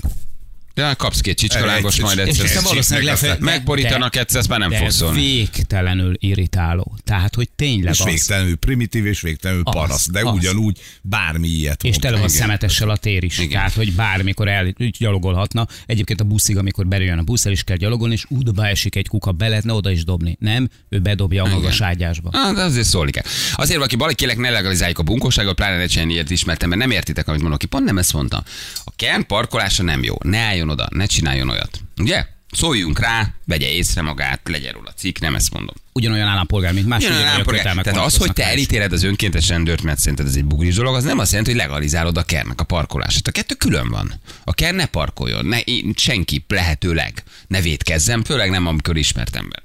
De 0.79 0.93
kapsz 0.93 1.21
két 1.21 1.37
csicskalángost 1.37 1.97
Egy- 1.97 2.03
majd 2.03 2.17
és 2.17 2.23
egyszer. 2.27 2.45
aztán 2.45 2.63
valószínűleg 2.63 3.05
meg 3.05 3.21
lefe- 3.21 3.39
megborítanak 3.39 4.13
de- 4.13 4.19
egyszer, 4.19 4.39
ezt 4.39 4.49
már 4.49 4.59
nem 4.59 4.69
de 4.69 4.77
fog 4.77 4.89
szólni. 4.89 5.21
végtelenül 5.21 6.13
irritáló. 6.19 6.97
Tehát, 7.03 7.35
hogy 7.35 7.49
tényleg 7.49 7.93
És 7.93 7.99
az. 7.99 8.05
végtelenül 8.05 8.55
primitív 8.55 9.05
és 9.05 9.21
végtelenül 9.21 9.63
Az, 9.65 9.73
paraszt, 9.73 10.11
de 10.11 10.19
az. 10.23 10.33
ugyanúgy 10.33 10.77
bármi 11.01 11.47
ilyet 11.47 11.83
És 11.83 11.95
tele 11.97 12.17
van 12.19 12.27
szemetessel 12.29 12.89
a 12.89 12.97
tér 12.97 13.23
is. 13.23 13.37
Igen. 13.37 13.49
Tehát, 13.49 13.73
hogy 13.73 13.93
bármikor 13.93 14.47
el 14.47 14.65
úgy 14.79 14.95
gyalogolhatna. 14.99 15.67
Egyébként 15.85 16.21
a 16.21 16.23
buszig, 16.23 16.57
amikor 16.57 16.87
berjön 16.87 17.17
a 17.17 17.23
busz, 17.23 17.45
el 17.45 17.51
is 17.51 17.63
kell 17.63 17.77
gyalogolni, 17.77 18.13
és 18.13 18.25
útba 18.27 18.67
esik 18.67 18.95
egy 18.95 19.07
kuka, 19.07 19.31
be 19.31 19.47
lehetne 19.47 19.73
oda 19.73 19.91
is 19.91 20.03
dobni. 20.03 20.37
Nem, 20.39 20.69
ő 20.89 20.99
bedobja 20.99 21.43
a 21.43 21.47
magas 21.47 21.81
ágyásba. 21.81 22.29
Ah, 22.33 22.55
de 22.55 22.61
azért 22.61 22.87
szólni 22.87 23.11
kell. 23.11 23.23
Azért 23.53 23.75
valaki 23.75 23.95
valaki 23.95 24.15
kérlek, 24.15 24.37
ne 24.37 24.49
legalizáljuk 24.49 24.99
a 24.99 25.03
bunkóságot, 25.03 25.55
pláne 25.55 25.77
ne 25.77 25.85
csinálni 25.85 26.13
ilyet 26.13 26.29
ismertem, 26.29 26.69
mert 26.69 26.81
nem 26.81 26.91
értitek, 26.91 27.27
amit 27.27 27.41
mondok 27.41 27.59
ki. 27.59 27.65
Pont 27.65 27.85
nem 27.85 27.97
ezt 27.97 28.13
mondtam. 28.13 28.43
A 28.85 28.91
kern 28.95 29.25
parkolása 29.25 29.83
nem 29.83 30.03
jó. 30.03 30.15
Ne 30.23 30.37
álljon 30.37 30.68
oda, 30.69 30.87
ne 30.91 31.05
csináljon 31.05 31.49
olyat. 31.49 31.81
Ugye? 31.97 32.25
Szóljunk 32.51 32.99
rá, 32.99 33.33
vegye 33.45 33.71
észre 33.71 34.01
magát, 34.01 34.41
legyen 34.43 34.73
róla 34.73 34.91
cikk, 34.93 35.19
nem 35.19 35.35
ezt 35.35 35.53
mondom. 35.53 35.75
Ugyanolyan 35.93 36.27
állampolgár, 36.27 36.73
mint 36.73 36.87
más. 36.87 37.03
Ugyanolyan 37.03 37.27
állampolgár. 37.27 37.75
Tehát 37.75 38.05
az, 38.05 38.17
hogy 38.17 38.33
te 38.33 38.45
elítéled 38.45 38.91
az 38.93 39.03
önkéntes 39.03 39.47
rendőrt, 39.47 39.81
mert 39.81 39.99
szerinted 39.99 40.25
ez 40.27 40.35
egy 40.35 40.45
bugris 40.45 40.75
dolog, 40.75 40.95
az 40.95 41.03
nem 41.03 41.19
azt 41.19 41.29
jelenti, 41.31 41.51
hogy 41.51 41.59
legalizálod 41.59 42.17
a 42.17 42.23
kernek 42.23 42.61
a 42.61 42.63
parkolását. 42.63 43.27
A 43.27 43.31
kettő 43.31 43.55
külön 43.55 43.89
van. 43.89 44.13
A 44.43 44.53
ker 44.53 44.73
ne 44.73 44.85
parkoljon, 44.85 45.45
ne, 45.45 45.59
én, 45.59 45.93
senki 45.97 46.45
lehetőleg 46.47 47.23
ne 47.47 47.61
védkezzem, 47.61 48.23
főleg 48.23 48.49
nem 48.49 48.67
amikor 48.67 48.97
ismert 48.97 49.35
ember. 49.35 49.63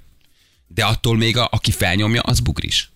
De 0.66 0.84
attól 0.84 1.16
még, 1.16 1.36
a, 1.36 1.48
aki 1.52 1.70
felnyomja, 1.70 2.20
az 2.20 2.40
bugris. 2.40 2.92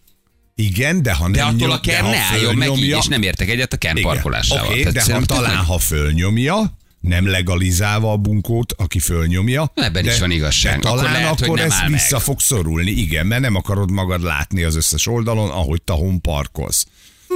Igen, 0.54 1.02
de 1.02 1.12
ha 1.12 1.28
De 1.28 1.38
nem 1.38 1.46
attól 1.46 1.58
nyom- 1.68 1.72
a 1.72 1.80
kern 1.80 2.04
ha 2.04 2.10
ne 2.10 2.18
álljon 2.18 2.54
meg 2.54 2.76
így, 2.76 2.96
és 2.98 3.06
nem 3.06 3.22
értek 3.22 3.48
egyet 3.48 3.72
a 3.72 3.76
kern 3.76 4.00
parkolásával. 4.00 4.76
Tehát 4.76 4.92
de 4.92 5.14
ha 5.14 5.24
talán, 5.24 5.64
ha 5.64 5.78
fölnyomja, 5.78 6.77
nem 7.00 7.26
legalizálva 7.26 8.12
a 8.12 8.16
bunkót, 8.16 8.72
aki 8.76 8.98
fölnyomja. 8.98 9.72
Ebben 9.74 10.06
is 10.06 10.18
van 10.18 10.30
igazság. 10.30 10.80
De 10.80 10.88
Akkor 10.88 11.00
talán 11.00 11.12
lehet, 11.20 11.40
akkor 11.40 11.56
nem 11.56 11.66
ez 11.66 11.72
áll 11.72 11.88
meg. 11.88 11.90
vissza 12.00 12.18
fog 12.20 12.40
szorulni, 12.40 12.90
igen, 12.90 13.26
mert 13.26 13.40
nem 13.42 13.54
akarod 13.54 13.90
magad 13.90 14.22
látni 14.22 14.62
az 14.62 14.76
összes 14.76 15.06
oldalon, 15.06 15.50
ahogy 15.50 15.82
tahon 15.82 16.20
parkolsz. 16.20 16.86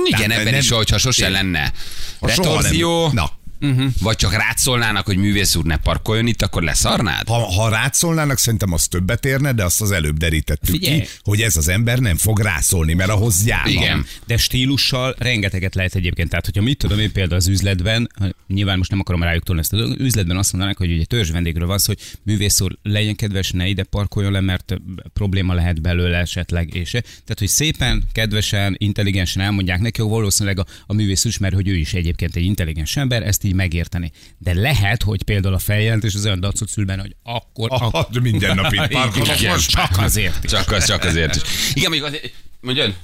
Igen, 0.04 0.20
Tehát 0.20 0.38
ebben 0.38 0.52
nem- 0.52 0.60
is, 0.60 0.70
hogyha 0.70 0.98
sose 0.98 1.28
Igen. 1.28 1.32
lenne 1.32 1.72
Ha 2.20 2.28
soha 2.28 2.48
nem- 2.48 2.56
retorzió, 2.56 3.10
Na, 3.12 3.30
uh-huh. 3.62 3.92
vagy 4.00 4.16
csak 4.16 4.32
rátszolnának, 4.32 5.06
hogy 5.06 5.16
művész 5.16 5.54
úr 5.54 5.64
ne 5.64 5.76
parkoljon 5.76 6.26
itt, 6.26 6.42
akkor 6.42 6.62
leszarnád? 6.62 7.28
ha, 7.28 7.52
ha 7.52 7.68
rátszólnának, 7.68 8.38
szerintem 8.38 8.72
az 8.72 8.86
többet 8.86 9.24
érne, 9.24 9.52
de 9.52 9.64
azt 9.64 9.80
az 9.80 9.90
előbb 9.90 10.16
derítettük 10.16 10.74
Figyelj. 10.74 11.00
ki, 11.00 11.08
hogy 11.22 11.40
ez 11.40 11.56
az 11.56 11.68
ember 11.68 11.98
nem 11.98 12.16
fog 12.16 12.38
rászólni, 12.38 12.94
mert 12.94 13.10
ahhoz 13.10 13.46
jár 13.46 13.66
Igen. 13.66 13.96
van. 13.96 14.06
De 14.26 14.36
stílussal 14.36 15.14
rengeteget 15.18 15.74
lehet 15.74 15.94
egyébként. 15.94 16.28
Tehát, 16.28 16.44
hogyha 16.44 16.62
mit 16.62 16.78
tudom 16.78 16.98
én 16.98 17.12
például 17.12 17.36
az 17.36 17.48
üzletben, 17.48 18.10
nyilván 18.48 18.78
most 18.78 18.90
nem 18.90 19.00
akarom 19.00 19.22
rájuk 19.22 19.44
tolni 19.44 19.60
ezt, 19.60 19.72
az 19.72 19.94
üzletben 19.98 20.36
azt 20.36 20.52
mondanak, 20.52 20.76
hogy 20.76 20.92
ugye 20.92 21.04
törzs 21.04 21.30
vendégről 21.30 21.66
van 21.66 21.78
szó, 21.78 21.92
hogy 21.96 22.18
művész 22.22 22.60
úr, 22.60 22.78
legyen 22.82 23.16
kedves, 23.16 23.50
ne 23.50 23.66
ide 23.66 23.82
parkoljon 23.82 24.32
le, 24.32 24.40
mert 24.40 24.74
probléma 25.12 25.54
lehet 25.54 25.80
belőle 25.80 26.18
esetleg. 26.18 26.74
És, 26.74 26.90
tehát, 26.90 27.38
hogy 27.38 27.48
szépen, 27.48 28.02
kedvesen, 28.12 28.74
intelligensen 28.78 29.42
elmondják 29.42 29.80
neki, 29.80 30.00
hogy 30.00 30.10
valószínűleg 30.10 30.58
a, 30.58 30.66
a 30.86 30.92
művész 30.92 31.24
ismer, 31.24 31.52
hogy 31.52 31.68
ő 31.68 31.76
is 31.76 31.94
egyébként 31.94 32.36
egy 32.36 32.44
intelligens 32.44 32.96
ember, 32.96 33.22
ezt 33.22 33.44
így 33.44 33.51
megérteni. 33.54 34.10
De 34.38 34.54
lehet, 34.54 35.02
hogy 35.02 35.22
például 35.22 35.54
a 35.54 35.58
feljelentés 35.58 36.14
az 36.14 36.24
olyan 36.24 36.40
dacot 36.40 36.68
szül 36.68 36.84
benne, 36.84 37.00
hogy 37.00 37.16
akkor, 37.22 37.68
Ah, 37.72 38.04
de 38.10 38.20
mindennapi 38.20 38.76
parkolok 38.90 39.36
Igen, 39.40 39.52
most 39.52 39.70
csak 39.70 39.90
azért. 39.98 40.44
is. 40.44 40.50
Csak 40.50 40.70
az, 40.72 40.84
csak 40.86 41.04
azért 41.04 41.34
is. 41.34 41.42
Igen, 41.74 41.90
mondjuk 41.90 42.08
azért, 42.08 42.32
mondjon, 42.60 42.94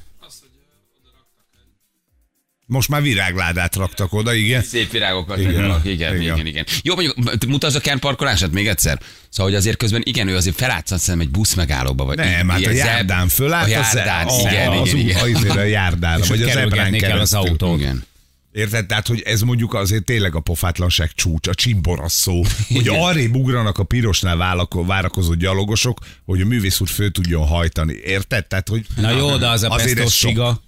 Most 2.71 2.89
már 2.89 3.03
virágládát 3.03 3.77
raktak 3.77 4.13
oda, 4.13 4.35
igen. 4.35 4.63
szép 4.63 4.91
virágokat 4.91 5.39
Igen. 5.39 5.51
igen. 5.53 5.65
igen, 5.65 5.83
igen, 5.85 6.21
Igen. 6.21 6.35
igen, 6.35 6.47
igen. 6.47 6.65
Jó, 6.83 6.95
mondjuk 6.95 7.47
mutasd 7.47 7.77
a 7.77 7.81
kern 7.81 7.99
parkolását 7.99 8.51
még 8.53 8.67
egyszer. 8.69 8.99
Szóval, 9.29 9.51
hogy 9.53 9.61
azért 9.61 9.77
közben 9.77 10.03
igen, 10.05 10.29
ő 10.29 10.37
azért 10.37 10.57
felátszott 10.57 10.99
szerintem 10.99 11.29
egy 11.29 11.33
busz 11.35 11.55
megállóba. 11.55 12.05
Vagy 12.05 12.17
Nem, 12.17 12.49
hát 12.49 12.65
a 12.67 12.71
járdán 12.71 13.29
fölállt, 13.29 13.67
A 13.67 13.69
járdán, 13.69 14.27
az, 14.27 14.39
igen, 14.41 14.69
az, 14.73 14.93
igen, 14.93 15.29
igen. 15.29 15.51
Az, 15.51 15.57
a 15.57 15.63
járdára, 15.63 16.23
És 16.23 16.29
vagy 16.29 16.39
hogy 16.39 16.49
az 16.49 16.55
kerülgetni 16.55 16.99
kell 16.99 17.19
az 17.19 17.31
keresztül. 17.31 17.39
autót. 17.51 17.81
Igen. 17.81 18.05
Érted? 18.53 18.87
Tehát, 18.87 19.07
hogy 19.07 19.21
ez 19.21 19.41
mondjuk 19.41 19.75
azért 19.75 20.05
tényleg 20.05 20.35
a 20.35 20.41
pofátlanság 20.41 21.13
csúcs, 21.13 21.49
a 21.49 21.55
csimborasszó, 21.55 22.45
hogy 22.75 22.89
arrébb 22.89 23.35
ugranak 23.35 23.79
a 23.79 23.85
pirosnál 23.85 24.37
válako- 24.37 24.87
várakozó 24.87 25.35
gyalogosok, 25.35 25.99
hogy 26.25 26.41
a 26.41 26.45
művész 26.45 26.81
úr 26.81 26.89
föl 26.89 27.11
tudjon 27.11 27.47
hajtani. 27.47 27.93
Érted? 28.05 28.47
Tehát, 28.47 28.69
hogy 28.69 28.87
Na 28.97 29.11
jó, 29.11 29.37
de 29.37 29.49
az 29.49 29.63
a 29.63 29.69
Azért 29.69 29.89
ez 29.91 29.95
pestos 29.95 30.19
sok. 30.19 30.31
siga. 30.31 30.61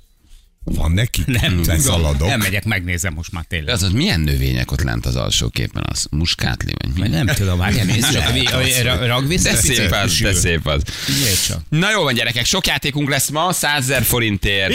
Van 0.65 0.93
neki? 0.93 1.23
Nem 1.27 1.63
tudom. 1.63 2.17
Nem 2.29 2.39
megyek, 2.39 2.65
megnézem 2.65 3.13
most 3.15 3.33
már 3.33 3.45
tényleg. 3.49 3.75
az, 3.75 3.83
az 3.83 3.93
milyen 3.93 4.21
növények 4.21 4.71
ott 4.73 4.83
lent 4.83 5.07
az 5.07 5.17
alsó 5.17 5.49
képen? 5.49 5.83
Az 5.89 6.07
muskátli, 6.11 6.73
vagy 6.79 7.03
mi? 7.03 7.09
Nem 7.09 7.27
tudom, 7.27 7.59
várjál, 7.59 7.85
nézd 7.85 8.13
csak, 8.13 8.29
a- 8.29 8.57
a- 8.57 9.03
a- 9.03 9.07
rag 9.07 9.27
vissza. 9.29 9.51
De 9.51 9.57
szép 9.57 9.93
az, 9.93 10.19
de 10.19 10.33
szép 10.35 10.67
az. 10.67 10.83
Na 11.69 11.91
jó 11.91 12.03
van 12.03 12.15
gyerekek, 12.15 12.45
sok 12.45 12.67
játékunk 12.67 13.09
lesz 13.09 13.29
ma, 13.31 13.53
100 13.53 13.83
ezer 13.83 14.03
forintért, 14.03 14.75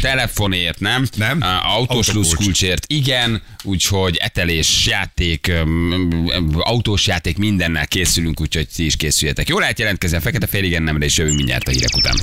telefonért, 0.00 0.80
nem? 0.80 1.06
Nem? 1.16 1.38
Autós 1.62 2.08
kulcsért, 2.34 2.84
igen, 2.86 3.42
úgyhogy 3.62 4.16
etelés 4.16 4.86
játék, 4.86 5.52
autós 6.58 7.06
játék, 7.06 7.36
mindennel 7.36 7.86
készülünk, 7.86 8.40
úgyhogy 8.40 8.68
ti 8.74 8.84
is 8.84 8.96
készüljetek. 8.96 9.48
Jó 9.48 9.58
lehet 9.58 9.78
jelentkezni 9.78 10.16
a 10.16 10.20
fekete 10.20 10.46
fél, 10.46 10.64
igen, 10.64 10.82
nemre, 10.82 11.04
és 11.04 11.16
jövünk 11.16 11.36
mindjárt 11.36 11.68
a 11.68 11.70
hírek 11.70 11.96
után. 11.96 12.16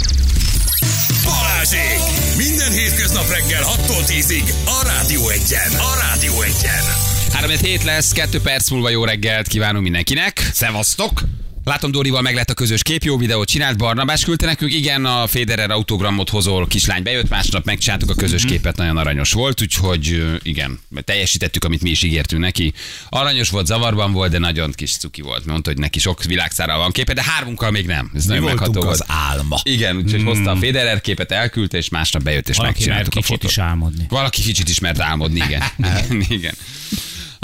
Balázsék! 1.65 2.35
Minden 2.37 2.71
hétköznap 2.71 3.29
reggel 3.29 3.63
6-tól 3.63 4.03
10-ig 4.07 4.53
a 4.65 4.85
Rádió 4.85 5.29
Egyen. 5.29 5.71
A 5.71 5.95
Rádió 6.01 6.41
Egyen. 6.41 6.83
3 7.31 7.49
hét 7.49 7.83
lesz, 7.83 8.11
2 8.11 8.41
perc 8.41 8.69
múlva 8.69 8.89
jó 8.89 9.05
reggelt 9.05 9.47
kívánunk 9.47 9.83
mindenkinek. 9.83 10.49
Szevasztok! 10.53 11.21
Látom, 11.65 11.91
Dórival 11.91 12.21
meg 12.21 12.35
lett 12.35 12.49
a 12.49 12.53
közös 12.53 12.83
kép, 12.83 13.03
jó 13.03 13.17
videót 13.17 13.47
csinált, 13.47 13.77
Barnabás 13.77 14.23
küldte 14.23 14.45
nekünk, 14.45 14.73
igen, 14.73 15.05
a 15.05 15.27
Federer 15.27 15.71
autogramot 15.71 16.29
hozol, 16.29 16.67
kislány 16.67 17.03
bejött, 17.03 17.29
másnap 17.29 17.65
megcsináltuk 17.65 18.09
a 18.09 18.13
közös 18.13 18.45
képet, 18.45 18.75
nagyon 18.75 18.97
aranyos 18.97 19.31
volt, 19.31 19.61
úgyhogy 19.61 20.23
igen, 20.43 20.79
teljesítettük, 21.03 21.63
amit 21.63 21.81
mi 21.81 21.89
is 21.89 22.03
ígértünk 22.03 22.41
neki. 22.41 22.73
Aranyos 23.09 23.49
volt, 23.49 23.65
zavarban 23.65 24.11
volt, 24.11 24.31
de 24.31 24.37
nagyon 24.37 24.71
kis 24.71 24.97
cuki 24.97 25.21
volt, 25.21 25.45
mondta, 25.45 25.69
hogy 25.69 25.79
neki 25.79 25.99
sok 25.99 26.23
világszárral 26.23 26.77
van 26.77 26.91
képe, 26.91 27.13
de 27.13 27.23
hármunkkal 27.23 27.71
még 27.71 27.85
nem. 27.85 28.11
Ez 28.15 28.25
Mi 28.25 28.33
nagyon 28.33 28.49
megható 28.49 28.79
az 28.79 28.85
volt. 28.85 29.05
álma. 29.07 29.59
Igen, 29.63 29.95
úgyhogy 29.97 30.23
hozta 30.23 30.51
a 30.51 30.55
Federer 30.55 31.01
képet, 31.01 31.31
elküldte, 31.31 31.77
és 31.77 31.89
másnap 31.89 32.23
bejött, 32.23 32.49
és 32.49 32.57
Valaki 32.57 32.73
megcsináltuk 32.73 33.13
a 33.13 33.15
kicsit 33.15 33.31
fotót. 33.35 33.49
is 33.51 33.57
álmodni. 33.57 34.05
Valaki 34.09 34.41
kicsit 34.41 34.69
is 34.69 34.79
álmodni, 34.97 35.41
igen. 35.45 35.63
igen, 35.77 36.25
igen. 36.29 36.53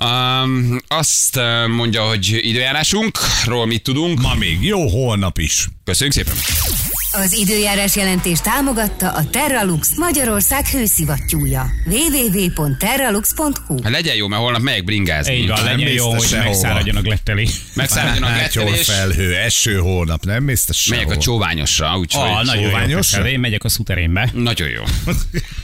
Um, 0.03 0.77
azt 0.87 1.35
uh, 1.35 1.67
mondja, 1.67 2.03
hogy 2.07 2.39
időjárásunkról 2.41 3.65
mit 3.65 3.83
tudunk. 3.83 4.21
Ma 4.21 4.35
még 4.35 4.63
jó, 4.63 4.87
holnap 4.87 5.37
is. 5.37 5.67
Köszönjük 5.83 6.15
szépen. 6.15 6.33
Az 7.13 7.33
időjárás 7.33 7.95
jelentés 7.95 8.39
támogatta 8.39 9.11
a 9.11 9.29
Terralux 9.29 9.95
Magyarország 9.97 10.67
hőszivattyúja. 10.67 11.69
www.terralux.hu 11.85 13.79
legyen 13.83 14.15
jó, 14.15 14.27
mert 14.27 14.41
holnap 14.41 14.61
megyek 14.61 14.83
bringázni. 14.83 15.33
Így 15.33 15.47
van, 15.47 15.63
Nem 15.63 15.77
legyen 15.77 15.93
jó, 15.93 16.09
hogy 16.13 16.27
sehova. 16.27 16.69
a 16.95 17.01
gletteli. 17.01 17.47
Megszáradjon 17.73 18.23
a 18.23 18.27
Fátyol 18.27 18.63
glettelés. 18.63 18.87
felhő, 18.97 19.35
eső 19.35 19.77
holnap, 19.77 20.25
nem 20.25 20.43
mész 20.43 20.65
te 20.65 20.73
Megyek 20.89 21.09
a 21.09 21.17
csóványosra, 21.17 21.97
úgyhogy 21.97 22.29
Ah, 22.29 22.45
nagyon 22.45 22.71
persze, 22.71 23.29
Én 23.29 23.39
megyek 23.39 23.63
a 23.63 23.69
szuterénbe. 23.69 24.29
nagyon 24.33 24.69
jó. 24.69 24.83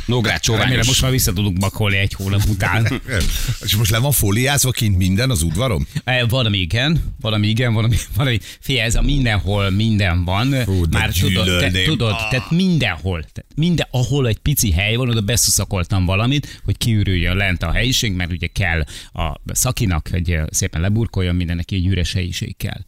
Nógrád 0.05 0.39
Remélem 0.45 0.61
csóványos. 0.65 0.87
most 0.87 1.01
már 1.01 1.11
vissza 1.11 1.33
tudunk 1.33 1.57
bakolni 1.59 1.97
egy 1.97 2.13
hónap 2.13 2.41
után. 2.49 3.01
És 3.65 3.75
most 3.75 3.91
le 3.91 3.97
van 3.97 4.11
fóliázva 4.11 4.71
kint 4.71 4.97
minden 4.97 5.29
az 5.29 5.41
udvarom? 5.41 5.87
Eh, 6.03 6.21
Valami 6.29 6.57
igen, 6.57 7.13
valami 7.21 7.47
igen, 7.47 7.73
valami, 7.73 7.97
valami. 8.15 8.39
Figyelj, 8.61 8.85
ez 8.87 8.95
a 8.95 9.01
mindenhol 9.01 9.69
minden 9.69 10.23
van. 10.25 10.55
Fú, 10.65 10.85
de 10.89 10.97
Már 10.97 11.09
tudod, 11.11 11.36
te, 11.37 11.51
gyűlölném. 11.51 11.85
tudod 11.85 12.11
Ah. 12.11 12.29
tehát 12.29 12.51
mindenhol. 12.51 13.19
Tehát 13.19 13.51
minden, 13.55 13.87
ahol 13.91 14.27
egy 14.27 14.37
pici 14.37 14.71
hely 14.71 14.95
van, 14.95 15.09
oda 15.09 15.21
beszuszakoltam 15.21 16.05
valamit, 16.05 16.61
hogy 16.63 16.77
kiürüljön 16.77 17.35
lent 17.35 17.63
a 17.63 17.71
helyiség, 17.71 18.13
mert 18.13 18.31
ugye 18.31 18.47
kell 18.47 18.83
a 19.13 19.39
szakinak, 19.45 20.07
hogy 20.11 20.39
szépen 20.49 20.81
leburkoljon 20.81 21.35
mindennek, 21.35 21.71
egy 21.71 21.85
üres 21.85 22.13
helyiség 22.13 22.57
kell. 22.57 22.79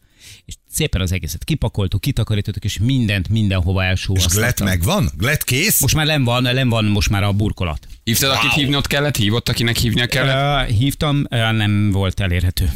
És 0.45 0.53
szépen 0.71 1.01
az 1.01 1.11
egészet 1.11 1.43
kipakoltuk, 1.43 2.01
kitakarítottuk, 2.01 2.63
és 2.63 2.77
mindent 2.79 3.29
mindenhova 3.29 3.81
És 3.83 3.87
elsúvasztottam. 3.87 4.41
Glet 4.41 4.59
megvan? 4.59 5.09
Glet 5.17 5.43
kész? 5.43 5.81
Most 5.81 5.95
már 5.95 6.05
nem 6.05 6.23
van, 6.23 6.41
nem 6.41 6.69
van 6.69 6.85
most 6.85 7.09
már 7.09 7.23
a 7.23 7.31
burkolat. 7.31 7.87
Hívtad, 8.03 8.31
akit 8.31 8.53
hívnod 8.53 8.87
kellett? 8.87 9.15
Hívott, 9.15 9.49
akinek 9.49 9.77
hívnia 9.77 10.05
kellett? 10.05 10.69
Uh, 10.69 10.75
hívtam, 10.75 11.25
uh, 11.29 11.51
nem 11.51 11.91
volt 11.91 12.19
elérhető. 12.19 12.71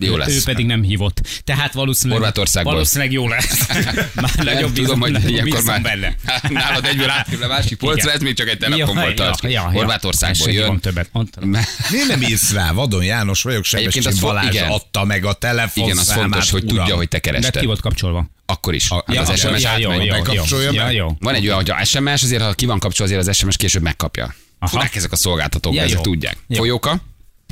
Jó 0.00 0.16
lesz. 0.16 0.28
Ő 0.36 0.40
pedig 0.44 0.66
nem 0.66 0.82
hívott. 0.82 1.20
Tehát 1.44 1.72
valószínűleg, 1.72 2.18
Horvátországból. 2.18 2.72
valószínűleg 2.72 3.12
jó 3.12 3.28
lesz. 3.28 3.68
Már 4.14 4.30
Nem 4.36 4.44
nagyobb 4.44 4.72
tudom, 4.72 5.00
hogy 5.00 5.30
ilyenkor 5.30 5.62
már 5.62 5.82
benne. 5.82 6.14
nálad 6.48 6.84
egyből 6.84 7.10
átlép 7.10 7.42
a 7.42 7.46
másik 7.46 7.78
polcra, 7.78 8.10
ez 8.12 8.20
még 8.20 8.34
csak 8.34 8.48
egy 8.48 8.58
telefon 8.58 8.96
Ja, 8.96 9.02
volt. 9.02 9.18
ja, 9.18 9.32
ja, 9.42 9.48
ja. 9.48 9.60
Horvátországból 9.70 10.50
jön. 10.50 10.80
többet. 10.80 11.10
Miért 11.90 12.08
nem 12.08 12.22
írsz 12.22 12.52
rá? 12.52 12.72
Vadon 12.72 13.04
János 13.04 13.42
vagyok, 13.42 13.64
Sebestyén 13.64 14.14
Balázs 14.20 14.54
igen. 14.54 14.70
adta 14.70 15.04
meg 15.04 15.24
a 15.24 15.32
telefon 15.32 15.84
Igen, 15.84 15.98
az 15.98 16.12
fontos, 16.12 16.50
hogy 16.50 16.64
tudja, 16.64 16.94
hogy 16.94 17.08
te 17.08 17.18
De 17.18 17.22
ki 17.22 17.28
kerested. 17.30 17.64
volt 17.64 17.80
kapcsolva? 17.80 18.30
Akkor 18.46 18.74
is. 18.74 18.88
Hát 18.88 19.04
Ja, 19.12 19.20
az 19.20 19.28
ja, 19.28 19.36
SMS 19.36 19.62
ja, 19.62 19.78
jó, 19.78 19.90
Ja, 20.72 20.90
jó. 20.90 21.16
Van 21.20 21.34
egy 21.34 21.44
olyan, 21.44 21.56
hogy 21.56 21.70
a 21.70 21.84
SMS, 21.84 22.22
azért 22.22 22.42
ha 22.42 22.52
ki 22.52 22.66
van 22.66 22.78
kapcsolva, 22.78 23.12
azért 23.12 23.28
az 23.28 23.36
SMS 23.36 23.56
később 23.56 23.82
megkapja. 23.82 24.34
Aha. 24.58 24.70
Tudják 24.70 24.94
ezek 24.96 25.12
a 25.12 25.16
szolgáltatók, 25.16 25.74
Ja, 25.74 25.82
ezek 25.82 25.96
jó. 25.96 26.00
tudják. 26.02 26.36
Jó. 26.46 26.56
Folyóka, 26.56 27.00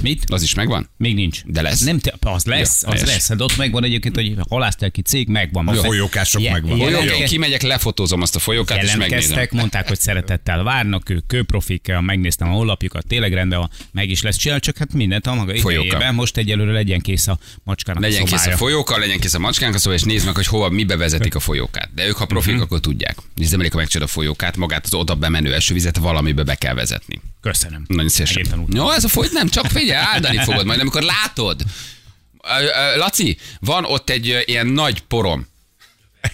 Mit? 0.03 0.25
az 0.31 0.43
is 0.43 0.55
megvan? 0.55 0.91
Még 0.97 1.15
nincs. 1.15 1.43
De 1.45 1.63
lesz? 1.63 1.81
Nem 1.81 1.99
te, 1.99 2.15
az 2.21 2.45
lesz, 2.45 2.83
Ja, 2.83 2.89
az 2.89 3.05
lesz. 3.05 3.29
Hát 3.29 3.41
ott 3.41 3.57
megvan 3.57 3.85
egyébként, 3.85 4.15
hogy 4.15 4.35
halásztelki 4.49 5.03
cég 5.03 5.29
megvan. 5.29 5.69
A 5.69 5.75
folyókások 5.75 6.43
megvan. 6.43 6.79
Folyók, 6.79 7.25
kimegyek, 7.25 7.63
lefotózom 7.63 8.23
azt 8.23 8.37
a 8.37 8.39
folyókát, 8.39 8.83
és 8.83 8.97
megnézem. 8.97 9.47
mondták, 9.51 9.89
hogy 9.89 9.99
szeretettel 10.01 10.63
várnak, 10.63 11.09
ők 11.11 11.27
kőprofik, 11.27 11.93
megnéztem 12.01 12.49
a 12.49 12.53
honlapjukat, 12.53 13.07
tényleg 13.07 13.33
rendben 13.33 13.59
van, 13.59 13.71
meg 13.93 14.09
is 14.09 14.23
lesz 14.23 14.37
csinálni, 14.37 14.63
csak 14.63 14.77
hát 14.77 14.93
mindent 14.93 15.27
a 15.27 15.35
maga 15.35 15.55
idejében. 15.55 16.15
Most 16.15 16.37
egyelőre 16.37 16.73
legyen 16.73 17.01
kész 17.01 17.27
a 17.27 17.39
macskának 17.65 18.03
Legyen 18.03 18.21
a 18.23 18.25
kész 18.25 18.33
a 18.33 18.37
szobája. 18.37 18.57
folyóka, 18.57 18.99
legyen 18.99 19.21
kész 19.21 19.35
a 19.35 19.39
macskánk 19.39 19.75
a 19.75 19.79
szó, 19.79 19.93
és 19.93 20.03
nézd 20.03 20.25
meg, 20.25 20.35
hogy 20.35 20.47
hova, 20.47 20.69
mibe 20.69 20.97
vezetik 20.97 21.35
a 21.35 21.41
folyókát. 21.41 21.91
De 21.95 22.07
ők, 22.07 22.17
ha 22.17 22.27
profik, 22.27 22.53
Mhm. 22.55 22.63
akkor 22.63 22.81
tudják. 22.81 23.17
Elég, 23.53 23.71
ha 23.73 23.77
megcsinálod 23.79 24.09
a 24.11 24.13
folyókát, 24.13 24.57
magát 24.57 24.85
az 24.85 24.95
oda 24.95 25.15
bemenő 25.15 25.55
esővizet 25.55 25.97
valamibe 25.97 26.43
be 26.43 26.55
kell 26.55 26.75
vezetni. 26.75 27.21
Köszönöm. 27.41 27.85
Nagyon 27.89 28.09
szívesen. 28.09 28.67
Jó, 28.73 28.91
ez 28.91 29.05
a 29.05 29.09
folyt 29.09 29.33
nem, 29.33 29.49
csak 29.49 29.67
figyelj, 29.67 30.05
áldani 30.13 30.39
fogod 30.39 30.67
majd, 30.67 30.81
amikor 30.81 31.03
látod. 31.03 31.63
Laci, 32.97 33.39
van 33.61 33.85
ott 33.85 34.11
egy 34.11 34.43
ilyen 34.47 34.67
nagy 34.67 35.01
porom. 35.01 35.49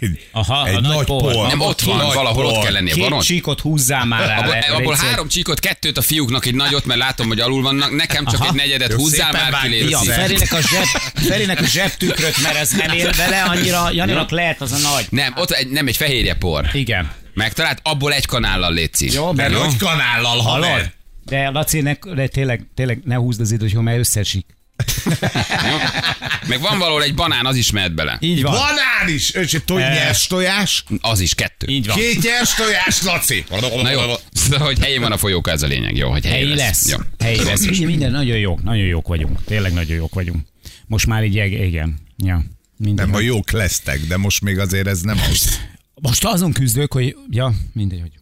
Egy, 0.01 0.29
Aha, 0.33 0.67
egy 0.67 0.75
a 0.75 0.81
nagy 0.81 0.95
nagy 0.97 1.05
por. 1.07 1.33
por. 1.33 1.47
Nem 1.47 1.61
ott 1.61 1.81
van, 1.81 1.97
Nagy 1.97 2.15
valahol 2.15 2.45
ott 2.47 2.53
por. 2.55 2.63
kell 2.63 2.73
lennie. 2.73 2.95
Van 2.95 3.09
Két 3.09 3.13
ott? 3.19 3.23
csíkot 3.25 3.61
húzzál 3.61 4.05
már 4.05 4.27
rá. 4.27 4.37
Abból, 4.39 4.53
le- 4.53 4.67
abból 4.75 4.95
három 4.95 5.29
csíkot, 5.29 5.61
kettőt 5.61 5.99
a 5.99 6.03
fiúknak, 6.03 6.47
egy 6.47 6.55
nagyot, 6.55 6.85
mert 6.85 7.01
látom, 7.01 7.27
hogy 7.27 7.41
alul 7.41 7.63
vannak. 7.63 7.91
Nekem 7.97 8.25
csak 8.27 8.41
Aha. 8.41 8.49
egy 8.49 8.55
negyedet 8.55 8.91
Jó, 8.91 8.97
húzzál 8.97 9.33
már 9.33 9.69
ki, 9.71 9.95
szíves. 9.95 10.17
Ferinek 10.17 10.53
a, 10.53 10.61
zseb, 10.61 10.85
Ferinek 11.15 11.61
a 11.61 11.67
zsebtükröt, 11.67 12.43
mert 12.43 12.57
ez 12.57 12.71
nem 12.71 12.91
ér 12.91 13.15
vele, 13.15 13.43
annyira 13.43 13.91
Janinak 13.91 14.31
lehet 14.31 14.61
az 14.61 14.73
a 14.73 14.79
nagy. 14.79 15.07
Nem, 15.11 15.33
ott 15.37 15.51
egy, 15.51 15.69
nem 15.69 15.87
egy 15.87 15.97
fehérje 15.97 16.35
por. 16.35 16.71
Igen. 16.73 17.13
Megtalált, 17.35 17.79
abból 17.83 18.13
egy 18.13 18.27
kanállal 18.27 18.73
létszik. 18.73 19.13
Jó, 19.13 19.33
Mert 19.33 19.53
nagy 19.53 19.77
kanállal, 19.77 20.39
Hallod? 20.41 20.95
De 21.27 21.49
Laci, 21.49 21.81
ne, 21.81 21.95
de 22.15 22.27
tényleg, 22.27 22.67
tényleg 22.75 23.01
ne 23.05 23.15
húzd 23.15 23.41
az 23.41 23.51
időt, 23.53 23.73
hogy 23.73 23.83
mert 23.83 23.99
összesik. 23.99 24.47
Meg 26.49 26.61
van 26.61 26.79
valahol 26.79 27.03
egy 27.03 27.15
banán, 27.15 27.47
az 27.47 27.57
is 27.57 27.71
mehet 27.71 27.95
bele. 27.95 28.17
Így 28.21 28.43
van. 28.43 28.53
Banán 28.53 29.15
is! 29.15 29.31
És 29.31 29.57
tudj 29.65 29.83
Eh. 29.83 29.95
nyers 29.95 30.27
tojás? 30.27 30.85
Az 31.01 31.21
is 31.21 31.35
kettő. 31.35 31.67
Így 31.67 31.87
van. 31.87 31.97
Két 31.97 32.23
nyers 32.23 32.55
tojás, 32.55 33.03
Laci! 33.03 33.45
Na 33.83 33.91
jó, 33.91 34.01
szóval, 34.33 34.67
hogy 34.67 34.79
helyén 34.79 35.01
van 35.01 35.13
a 35.13 35.17
folyóka, 35.17 35.51
ez 35.51 35.63
a 35.63 35.67
lényeg. 35.67 35.97
Jó, 35.97 36.11
hogy 36.11 36.27
Helyi 36.27 36.55
lesz. 36.55 36.91
Jó. 36.91 36.97
Helyi 37.19 37.45
lesz. 37.45 37.61
Minden, 37.65 37.87
minden 37.87 38.11
nagyon 38.11 38.39
jók, 38.39 38.63
nagyon 38.63 38.87
jók 38.87 39.09
vagyunk. 39.09 39.45
Tényleg 39.45 39.73
nagyon 39.73 39.97
jók 39.97 40.15
vagyunk. 40.15 40.47
Most 40.87 41.07
már 41.07 41.25
így, 41.25 41.35
igen. 41.35 41.99
Ja. 42.17 42.45
Mindegy. 42.79 43.05
Nem, 43.05 43.15
ha 43.15 43.21
jók 43.21 43.51
lesztek, 43.51 44.01
de 44.01 44.17
most 44.17 44.41
még 44.41 44.59
azért 44.59 44.87
ez 44.87 45.01
nem 45.01 45.19
az. 45.31 45.61
Most 45.95 46.25
azon 46.25 46.53
küzdök, 46.53 46.93
hogy... 46.93 47.17
Ja, 47.31 47.53
mindegy, 47.73 48.01
hogy... 48.01 48.13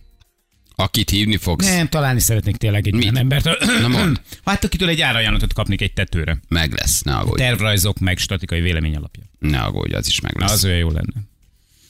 Akit 0.77 1.11
hívni 1.11 1.37
fogsz, 1.37 1.75
Nem, 1.75 1.89
találni 1.89 2.21
szeretnék 2.21 2.57
tényleg 2.57 2.87
egy 2.87 2.93
Mit? 2.93 3.03
ilyen 3.03 3.17
embertől. 3.17 3.57
Na 3.81 3.89
mondd. 3.89 4.15
Hát 4.45 4.65
akitől 4.65 4.89
egy 4.89 5.01
árajánlatot 5.01 5.53
kapnék 5.53 5.81
egy 5.81 5.93
tetőre. 5.93 6.37
meg 6.49 6.73
lesz. 6.73 7.03
Ne 7.03 7.15
aggódj. 7.15 7.43
Tervrajzok 7.43 7.99
meg 7.99 8.19
statikai 8.19 8.61
vélemény 8.61 8.97
alapja. 8.97 9.23
Ne 9.39 9.59
aggódj, 9.61 9.95
az 9.95 10.07
is 10.07 10.21
meg 10.21 10.35
Na, 10.35 10.41
lesz. 10.41 10.53
az 10.53 10.65
olyan 10.65 10.77
jó 10.79 10.89
lenne. 10.91 11.13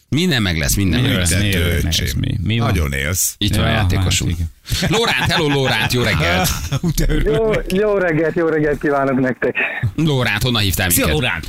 Minden 0.08 0.42
meg 0.42 0.58
lesz, 0.58 0.74
minden 0.74 1.00
meg 1.00 1.10
Mi 1.10 1.16
lesz. 1.16 1.30
lesz? 2.00 2.12
Mi? 2.12 2.38
Mi 2.42 2.58
van? 2.58 2.66
Nagyon 2.68 2.92
élsz. 2.92 3.34
Itt 3.38 3.54
van 3.56 3.64
a 3.64 3.68
Ja, 3.68 3.74
játékosunk. 3.74 4.36
hát 4.80 4.90
Lóránt, 4.96 5.30
hello 5.32 5.48
Lóránt, 5.48 5.92
jó 5.92 6.02
reggelt. 6.02 6.48
Jó, 7.24 7.50
jó 7.68 7.96
reggelt, 7.98 8.34
jó 8.36 8.46
reggelt 8.46 8.80
kívánok 8.80 9.20
nektek. 9.20 9.56
Lóránt, 9.94 10.42
honnan 10.42 10.62
hívtál 10.62 10.90
Szia, 10.90 11.04
minket? 11.06 11.20
Lóránt! 11.22 11.46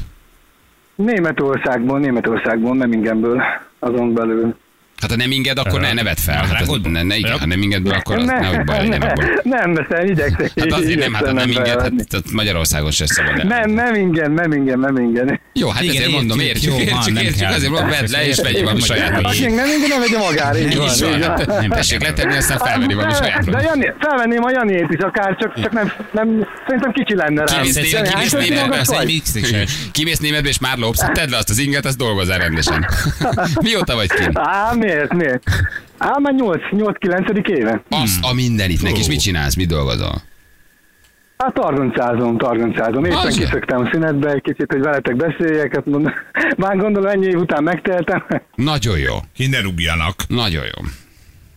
Németországból, 0.96 2.00
Németországból, 2.00 2.74
Memmingemből, 2.76 3.42
azon 3.80 4.14
belül. 4.14 4.56
Hát 5.02 5.10
ha 5.10 5.16
nem 5.16 5.32
inged, 5.32 5.58
akkor 5.58 5.80
ne 5.80 5.94
neved 5.94 6.18
fel. 6.18 6.36
Hát 6.36 6.44
ez, 6.44 6.50
Drágodban? 6.50 6.92
ne, 6.92 7.04
ne, 7.04 7.16
igen, 7.16 7.40
ha 7.40 7.46
nem 7.46 7.62
ingedből, 7.62 7.94
akkor 7.94 8.18
az 8.18 8.26
nehogy 8.26 8.64
baj 8.64 8.78
legyen 8.78 9.02
abból. 9.02 9.26
nem, 9.44 9.72
nem, 9.90 10.06
igyekszem. 10.06 10.48
Hát 10.56 10.72
azért 10.72 11.00
nem, 11.00 11.14
hát 11.14 11.26
ha 11.26 11.32
nem 11.32 11.50
inged, 11.50 11.82
hát 11.82 11.92
tehát 12.10 12.32
Magyarországon 12.32 12.92
se 12.92 13.06
szabad 13.08 13.40
el. 13.40 13.46
Nem, 13.48 13.70
nem 13.70 13.96
ingyen, 13.96 14.32
nem 14.32 14.52
ingyen, 14.52 14.80
nem 14.80 14.98
ingyen. 14.98 15.40
Jó, 15.54 15.70
hát 15.70 15.84
Igen, 15.84 15.96
ezért 15.96 16.12
mondom, 16.12 16.40
értjük, 16.40 16.74
értjük, 16.74 16.90
jó, 16.90 16.96
értjük, 16.96 17.16
nem 17.16 17.24
értjük, 17.24 17.42
kell. 17.48 17.54
azért 17.54 17.72
mondom, 17.72 17.90
vedd 17.90 18.12
le 18.12 18.28
és 18.28 18.42
vegyél 18.42 18.64
valami 18.64 18.82
saját. 18.82 19.22
vagy. 19.22 19.26
Aki 19.26 19.46
nem 19.46 19.68
ingyen, 19.76 19.90
nem 19.90 20.00
vegye 20.00 20.18
magára. 20.18 20.58
Így 20.58 20.78
van, 20.78 20.90
van. 21.00 21.22
hát 21.22 21.46
nem 21.46 21.70
tessék 21.70 22.02
letenni, 22.02 22.36
aztán 22.36 22.58
felvenni 22.58 22.94
valami 22.94 23.14
saját. 23.14 23.50
de 23.50 23.62
Jani, 23.62 23.94
felvenném 24.00 24.44
a 24.44 24.52
Janiét 24.52 24.88
is 24.90 25.00
akár, 25.00 25.36
csak, 25.40 25.62
csak 25.62 25.72
nem, 25.72 25.92
nem, 26.12 26.48
szerintem 26.66 26.92
kicsi 26.92 27.16
lenne 27.16 27.44
rá. 27.46 27.62
Kimész 29.92 30.20
németbe, 30.20 30.50
az 30.50 30.54
és 30.56 30.60
már 30.60 30.78
lopsz, 30.78 31.06
tedd 31.14 31.30
le 31.30 31.38
azt 31.38 31.50
az 31.50 31.58
inget, 31.58 31.86
azt 31.86 31.98
dolgozzál 31.98 32.38
rendesen. 32.38 32.86
Mióta 33.66 33.96
vagy 33.96 34.12
kint? 34.12 34.38
Miért, 34.86 35.14
miért? 35.14 35.44
Á, 35.98 36.18
már 36.22 36.34
8, 36.34 36.62
8-9 36.72 37.48
éve. 37.48 37.82
Azt 37.90 38.24
a 38.24 38.34
mindenit, 38.34 38.82
és 38.82 39.08
mit 39.08 39.20
csinálsz, 39.20 39.56
mit 39.56 39.68
dolgozol? 39.68 40.22
Hát 41.38 41.54
targoncázom, 41.54 42.38
targoncázom. 42.38 43.06
Éppen 43.06 43.18
Az- 43.18 43.38
kiszöktem 43.38 43.82
a 43.82 43.90
szünetbe 43.92 44.32
egy 44.32 44.42
kicsit, 44.42 44.72
hogy 44.72 44.82
veletek 44.82 45.16
beszéljek. 45.16 45.76
Hát 45.76 45.86
mondom, 45.86 46.14
már 46.58 46.78
gondolom 46.78 47.10
ennyi 47.12 47.26
év 47.26 47.38
után 47.40 47.64
megteltem. 47.64 48.24
Nagyon 48.56 48.98
jó, 48.98 49.14
Ki 49.34 49.48
ne 49.48 49.62
rúgjanak. 49.62 50.16
nagyon 50.28 50.64
jó. 50.64 50.86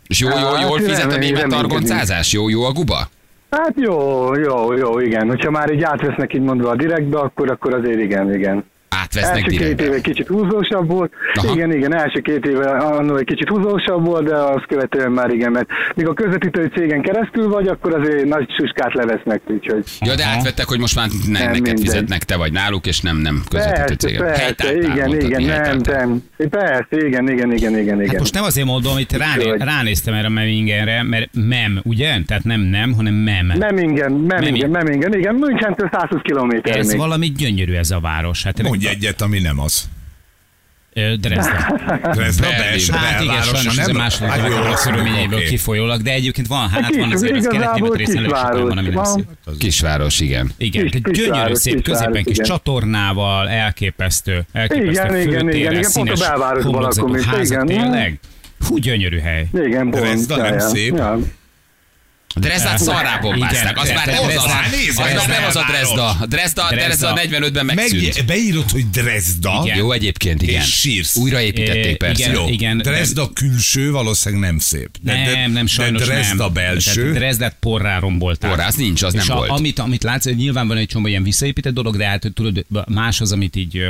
És 0.06 0.20
jó, 0.20 0.28
jó, 0.28 0.34
Hát, 0.36 0.62
jól 0.68 0.78
fizet 0.80 1.12
a 1.12 1.16
német 1.16 1.46
targoncázás? 1.48 2.32
Jó, 2.32 2.48
jó 2.48 2.64
a 2.64 2.72
guba? 2.72 3.08
Hát 3.50 3.74
jó, 3.76 4.34
jó, 4.34 4.72
jó, 4.76 5.00
igen. 5.00 5.28
Hogyha 5.28 5.50
már 5.50 5.72
így 5.72 5.82
átvesznek 5.82 6.34
így 6.34 6.40
mondva 6.40 6.70
a 6.70 6.76
direktbe, 6.76 7.18
akkor, 7.18 7.50
akkor 7.50 7.74
azért 7.74 8.00
igen, 8.00 8.34
igen. 8.34 8.64
Átvesznek 8.88 9.36
első 9.44 9.56
két 9.56 9.80
éve 9.80 10.00
kicsit 10.00 10.26
húzósabb 10.26 10.88
volt. 10.88 11.12
Aha. 11.34 11.54
Igen, 11.54 11.72
igen, 11.72 11.94
első 11.94 12.20
két 12.20 12.46
éve 12.46 12.70
annól 12.70 13.18
egy 13.18 13.24
kicsit 13.24 13.48
húzósabb 13.48 14.04
volt, 14.06 14.24
de 14.28 14.34
azt 14.36 14.66
követően 14.68 15.12
már 15.12 15.30
igen, 15.30 15.52
mert 15.52 15.68
míg 15.94 16.08
a 16.08 16.12
közvetítő 16.14 16.70
cégen 16.76 17.02
keresztül 17.02 17.48
vagy, 17.48 17.68
akkor 17.68 17.94
azért 17.94 18.24
nagy 18.24 18.46
suskát 18.58 18.94
levesznek, 18.94 19.40
úgyhogy... 19.46 19.84
Ja, 20.00 20.14
de 20.14 20.24
átvettek, 20.24 20.66
hogy 20.68 20.78
most 20.78 20.96
már 20.96 21.08
ne, 21.26 21.32
Nem, 21.38 21.46
neked 21.46 21.52
mindegy. 21.62 21.80
fizetnek, 21.80 22.22
te 22.24 22.36
vagy 22.36 22.52
náluk, 22.52 22.86
és 22.86 23.00
nem, 23.00 23.16
nem 23.16 23.42
közvetítő 23.50 23.84
Persze, 23.84 23.96
cégek. 23.96 24.54
persze, 24.56 24.74
igen, 24.76 25.20
igen, 25.20 25.42
nem, 25.42 25.78
nem. 25.84 26.22
Persze, 26.50 27.06
igen, 27.06 27.28
igen, 27.30 27.52
igen, 27.52 27.78
igen, 27.78 27.78
igen. 28.00 28.08
Hát 28.08 28.18
most 28.18 28.34
nem 28.34 28.44
azért 28.44 28.66
mondom, 28.66 28.98
itt 28.98 29.12
ráné, 29.12 29.54
ránéztem 29.58 30.14
erre 30.14 30.26
a 30.26 30.30
Memmingenre, 30.30 31.02
mert 31.02 31.28
mem, 31.32 31.80
ugye? 31.84 32.16
Tehát 32.26 32.44
nem 32.44 32.60
nem, 32.60 32.92
hanem 32.92 33.14
mem. 33.14 33.52
Nem 33.58 33.78
igen, 33.78 34.12
nem 34.12 34.42
Nem 34.42 34.54
igen, 34.54 34.70
nem 34.70 34.86
igen, 34.86 35.14
igen, 35.14 35.34
Münchentől 35.34 35.88
120 35.92 36.20
kilométer 36.22 36.76
Ez 36.76 36.88
még. 36.88 36.96
valami 36.98 37.26
gyönyörű 37.26 37.72
ez 37.74 37.90
a 37.90 38.00
város. 38.00 38.44
Hát 38.44 38.58
Mondj 38.78 38.96
egyet, 38.96 39.20
ami 39.20 39.38
nem 39.38 39.58
az. 39.60 39.88
Dresda. 41.20 41.80
Dresda 42.12 42.48
belső 42.48 42.92
Hát 42.92 43.22
igen, 43.22 43.42
sajnos 43.42 43.78
ez 43.78 43.88
a 43.88 43.92
nem? 43.92 43.96
második 44.00 44.28
Hát 44.30 44.40
legjobb 44.40 44.74
körülményeiből 44.84 45.38
oké. 45.38 45.48
kifolyólag, 45.48 46.02
de 46.02 46.10
egyébként 46.12 46.46
van, 46.46 46.68
hát 46.68 46.96
van 46.96 47.12
azért 47.12 47.36
az 47.36 47.46
kelet-német 47.46 47.94
részen 47.96 48.24
van, 48.26 48.78
ami 48.78 48.88
nem 48.88 49.02
kisváros. 49.02 49.08
szép. 49.08 49.58
Kisváros, 49.58 50.20
igen. 50.20 50.50
Igen, 50.56 50.90
Kis- 50.90 51.00
gyönyörű, 51.02 51.54
szép, 51.54 51.82
középen 51.82 52.22
kis 52.24 52.34
igen. 52.36 52.44
csatornával, 52.46 53.48
elképesztő, 53.48 54.46
elképesztő 54.52 55.20
Igen, 55.20 55.28
igen, 55.28 55.50
igen, 55.50 55.72
igen, 55.72 55.90
pont 55.92 56.10
a 56.10 56.14
belvárosban 56.18 56.82
lakom 56.82 57.16
igen. 57.16 57.66
tényleg. 57.66 58.18
Hú, 58.66 58.76
gyönyörű 58.76 59.18
hely. 59.18 59.46
Igen. 59.54 59.90
Dresda 59.90 60.36
nem 60.36 60.58
szép. 60.58 61.02
Ja. 62.42 62.48
Drezdát 62.48 62.78
szarrá 62.78 63.18
bombázták, 63.18 63.78
az 63.78 63.88
már 63.88 64.06
nem 64.06 64.22
az, 64.22 64.26
Dresda- 64.26 65.20
az, 65.20 65.26
nem 65.26 65.44
az 65.44 65.56
a 65.56 65.64
Dresda. 65.68 66.16
Dresda, 66.28 66.66
Dresda. 66.70 67.12
Dresda 67.12 67.38
45-ben 67.38 67.64
megszűnt. 67.64 68.16
Meg, 68.16 68.24
beírod, 68.24 68.70
hogy 68.70 68.90
Dresda. 68.90 69.62
Jó 69.76 69.92
egyébként, 69.92 70.42
igen. 70.42 70.62
és 70.62 70.78
sírsz. 70.78 71.16
Újraépítették 71.16 71.96
persze. 71.96 72.30
igen, 72.30 72.48
igen. 72.48 72.78
Dresda 72.78 73.30
külső 73.32 73.90
valószínűleg 73.90 74.50
nem 74.50 74.58
szép. 74.58 74.88
Nem, 75.02 75.52
nem, 75.52 75.66
sajnos 75.66 76.00
de 76.00 76.06
Dresda 76.06 76.44
nem. 76.44 76.52
belső. 76.52 77.12
Dresdát 77.12 77.56
porrá 77.60 77.98
rombolták. 77.98 78.50
Porrá, 78.50 78.66
az 78.66 78.74
nincs, 78.74 79.02
az 79.02 79.12
nem 79.12 79.26
a, 79.28 79.34
volt. 79.34 79.50
Amit, 79.50 79.78
amit 79.78 80.02
látsz, 80.02 80.24
hogy 80.24 80.36
nyilván 80.36 80.68
van 80.68 80.76
egy 80.76 80.86
csomó 80.86 81.06
ilyen 81.06 81.22
visszaépített 81.22 81.74
dolog, 81.74 81.96
de 81.96 82.06
hát 82.06 82.30
tudod, 82.34 82.64
más 82.88 83.20
az, 83.20 83.32
amit 83.32 83.56
így, 83.56 83.84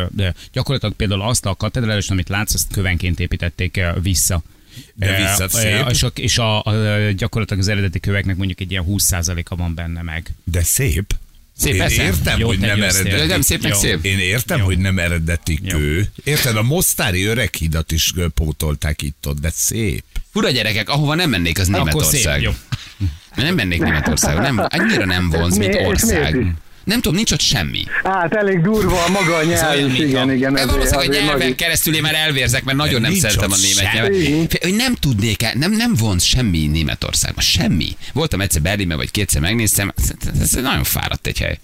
gyakorlatilag 0.52 0.94
például 0.94 1.22
azt 1.22 1.46
a 1.46 1.54
katedrális, 1.54 2.08
amit 2.08 2.28
látsz, 2.28 2.54
azt 2.54 2.66
kövenként 2.72 3.20
építették 3.20 3.80
vissza. 4.02 4.42
De 4.94 5.48
szép. 5.48 5.86
És, 5.90 6.02
a, 6.02 6.10
és 6.14 6.38
a, 6.38 6.62
a, 6.62 6.72
gyakorlatilag 7.10 7.62
az 7.62 7.68
eredeti 7.68 8.00
köveknek 8.00 8.36
mondjuk 8.36 8.60
egy 8.60 8.70
ilyen 8.70 8.84
20%-a 8.88 9.56
van 9.56 9.74
benne 9.74 10.02
meg. 10.02 10.30
De 10.44 10.62
szép. 10.62 11.14
Szép, 11.56 11.72
Én 11.72 11.78
persze. 11.78 12.02
értem, 12.02 12.38
Jó, 12.38 12.46
hogy 12.46 12.58
nem 12.58 12.82
eredeti. 12.82 13.08
De 13.08 13.26
nem 13.26 13.40
szép, 13.40 13.62
meg 13.62 13.72
szép. 13.74 14.04
Én 14.04 14.18
értem, 14.18 14.58
Jó. 14.58 14.64
hogy 14.64 14.78
nem 14.78 14.98
eredeti 14.98 15.60
kő. 15.68 16.10
Érted, 16.24 16.56
a 16.56 16.62
Mostári 16.62 17.24
öreghidat 17.24 17.92
is 17.92 18.12
ö, 18.16 18.28
pótolták 18.28 19.02
itt 19.02 19.26
ott, 19.26 19.40
de 19.40 19.50
szép. 19.54 20.04
Fura 20.32 20.50
gyerekek, 20.50 20.88
ahova 20.88 21.14
nem 21.14 21.30
mennék, 21.30 21.58
az 21.58 21.68
Akkor 21.68 22.04
szép, 22.04 22.24
Németország. 22.24 22.42
jó. 22.42 22.52
Nem 23.36 23.54
mennék 23.54 23.80
Németországba, 23.80 24.40
nem, 24.40 24.66
annyira 24.68 25.04
nem 25.04 25.30
vonz, 25.30 25.56
mint 25.58 25.74
ország. 25.74 26.54
Nem 26.88 27.01
tudom, 27.01 27.16
nincs 27.16 27.33
ott 27.33 27.40
semmi. 27.40 27.85
Hát 28.05 28.35
elég 28.35 28.61
durva 28.61 29.05
a 29.05 29.09
maga 29.11 29.37
a 29.37 29.44
nyelv 29.44 29.77
olyan, 29.77 29.90
is, 29.90 29.98
igen, 29.98 30.33
igen. 30.33 30.55
Ezért- 30.57 30.70
valószínűleg 30.70 31.09
a 31.09 31.12
nyelven 31.12 31.38
nagy- 31.46 31.55
keresztül 31.55 31.94
én 31.94 32.03
már 32.03 32.14
elvérzek, 32.14 32.64
mert 32.64 32.77
nagyon 32.77 33.01
nem 33.01 33.14
szeretem 33.14 33.53
a 33.53 33.57
német 33.57 33.92
nyelvet. 33.92 34.59
Hogy 34.62 34.74
nem 34.74 34.94
tudnék 34.94 35.42
el, 35.42 35.53
nem, 35.55 35.72
nem 35.72 35.94
vonz 35.94 36.22
semmi 36.24 36.66
Németországban, 36.66 37.44
semmi. 37.44 37.96
Voltam 38.12 38.40
egyszer 38.40 38.62
Berlinben, 38.62 38.96
vagy 38.96 39.11
kétszer 39.11 39.40
megnéztem, 39.40 39.92
ez, 39.96 40.12
ez 40.40 40.53
nagyon 40.53 40.85
fáradt 40.85 41.27
egy 41.27 41.38
hely. 41.38 41.59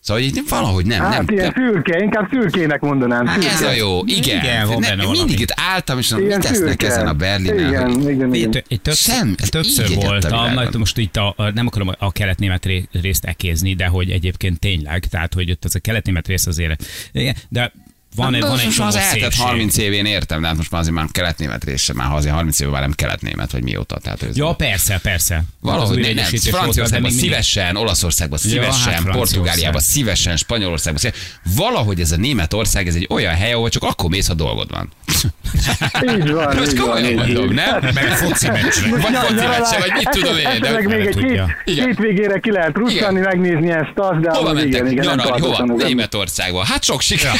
Szóval 0.00 0.22
így 0.22 0.40
valahogy 0.48 0.86
nem, 0.86 1.02
nem. 1.02 1.10
Hát 1.10 1.30
ilyen 1.30 1.52
nem. 1.56 1.66
szürke, 1.72 2.02
inkább 2.02 2.28
szürkének 2.30 2.80
mondanám. 2.80 3.26
Hát 3.26 3.44
ez 3.44 3.44
szürke. 3.44 3.72
a 3.72 3.74
jó, 3.76 4.00
igen. 4.06 4.38
Igen, 4.38 4.66
van 4.66 4.78
Ne- 4.96 5.10
mindig 5.10 5.40
itt 5.40 5.52
álltam, 5.56 5.98
és 5.98 6.10
mondom, 6.10 6.28
Ilyen 6.28 6.40
mit 6.40 6.48
tesznek 6.48 6.68
szürke. 6.68 6.86
ezen 6.86 7.06
a 7.06 7.12
Berlinen? 7.12 7.68
Igen, 7.68 7.92
hogy- 7.92 8.10
igen, 8.10 8.34
igen. 8.34 8.52
Itt, 8.52 8.64
itt 8.68 8.82
többször, 8.82 9.14
Sem, 9.14 9.34
többször 9.34 9.94
voltam, 9.94 10.52
majd 10.52 10.76
most 10.76 10.98
itt 10.98 11.16
a, 11.16 11.34
nem 11.54 11.66
akarom 11.66 11.90
a 11.98 12.12
kelet-német 12.12 12.64
ré- 12.66 12.88
részt 13.02 13.24
ekézni, 13.24 13.74
de 13.74 13.86
hogy 13.86 14.10
egyébként 14.10 14.58
tényleg, 14.58 15.04
tehát 15.04 15.34
hogy 15.34 15.50
ott 15.50 15.64
az 15.64 15.74
a 15.74 15.78
kelet-német 15.78 16.26
rész 16.26 16.46
azért, 16.46 16.84
de 17.48 17.72
van, 18.16 18.34
egy, 18.34 18.40
Hát, 18.42 18.50
van 18.50 18.58
egy 18.58 18.64
most 18.66 18.80
az 18.80 18.98
szépség. 19.12 19.44
30 19.44 19.76
évén 19.76 20.04
értem, 20.04 20.40
de 20.40 20.46
hát 20.46 20.56
most 20.56 20.70
már 20.70 20.80
azért 20.80 20.96
már 20.96 21.06
kelet-német 21.12 21.64
része, 21.64 21.92
már 21.92 22.12
azért 22.12 22.34
30 22.34 22.60
éve 22.60 22.70
már 22.70 22.80
nem 22.80 22.92
kelet-német, 22.92 23.52
vagy 23.52 23.62
mióta. 23.62 23.98
Tehát 23.98 24.22
ez 24.22 24.36
Ja, 24.36 24.52
persze, 24.52 24.98
persze. 25.02 25.42
Valahogy 25.60 25.98
nem, 26.00 26.14
nem. 26.14 26.24
Franciaországban 26.24 27.10
szívesen, 27.10 27.76
Olaszországban 27.76 28.38
szívesen, 28.38 28.70
hát 28.70 29.00
Franciaország. 29.00 29.16
Portugáliában 29.16 29.80
szívesen, 29.80 30.36
Spanyolországban 30.36 31.00
szívesen. 31.00 31.22
Valahogy 31.56 32.00
ez 32.00 32.12
a 32.12 32.16
Németország, 32.16 32.86
ez 32.88 32.94
egy 32.94 33.06
olyan 33.10 33.34
hely, 33.34 33.52
ahol 33.52 33.68
csak 33.68 33.82
akkor 33.82 34.10
mész, 34.10 34.26
ha 34.26 34.34
dolgod 34.34 34.70
van. 34.70 34.88
Így 36.16 36.30
van, 36.32 36.54
Most 36.56 36.72
így 36.72 36.78
van. 36.80 37.04
így 37.04 37.14
mondom, 37.16 37.52
nem? 37.54 37.78
Meg 37.94 38.04
foci 38.16 38.46
meccsre. 38.48 38.88
Vagy 38.90 39.14
foci 39.14 39.34
meccse, 39.46 39.78
vagy 39.78 39.90
mit 39.96 40.08
tudom 40.10 40.36
én, 40.36 40.42
de 40.42 40.50
Esetleg 40.68 40.86
még 40.86 41.06
egy 41.06 41.12
tudja. 41.14 41.46
két, 41.64 41.74
Igen. 41.74 41.86
két 41.86 41.98
végére 41.98 42.38
ki 42.40 42.50
lehet 42.50 42.76
rusztani, 42.76 43.20
megnézni 43.20 43.70
ezt, 43.70 43.92
azt, 43.94 44.20
de 44.20 44.30
Hova 44.30 44.52
mentek 44.52 44.90
nyaralni? 44.90 45.40
Hova? 45.40 45.64
Németországba. 45.84 46.64
Hát 46.64 46.82
sok 46.84 47.00
siker. 47.00 47.32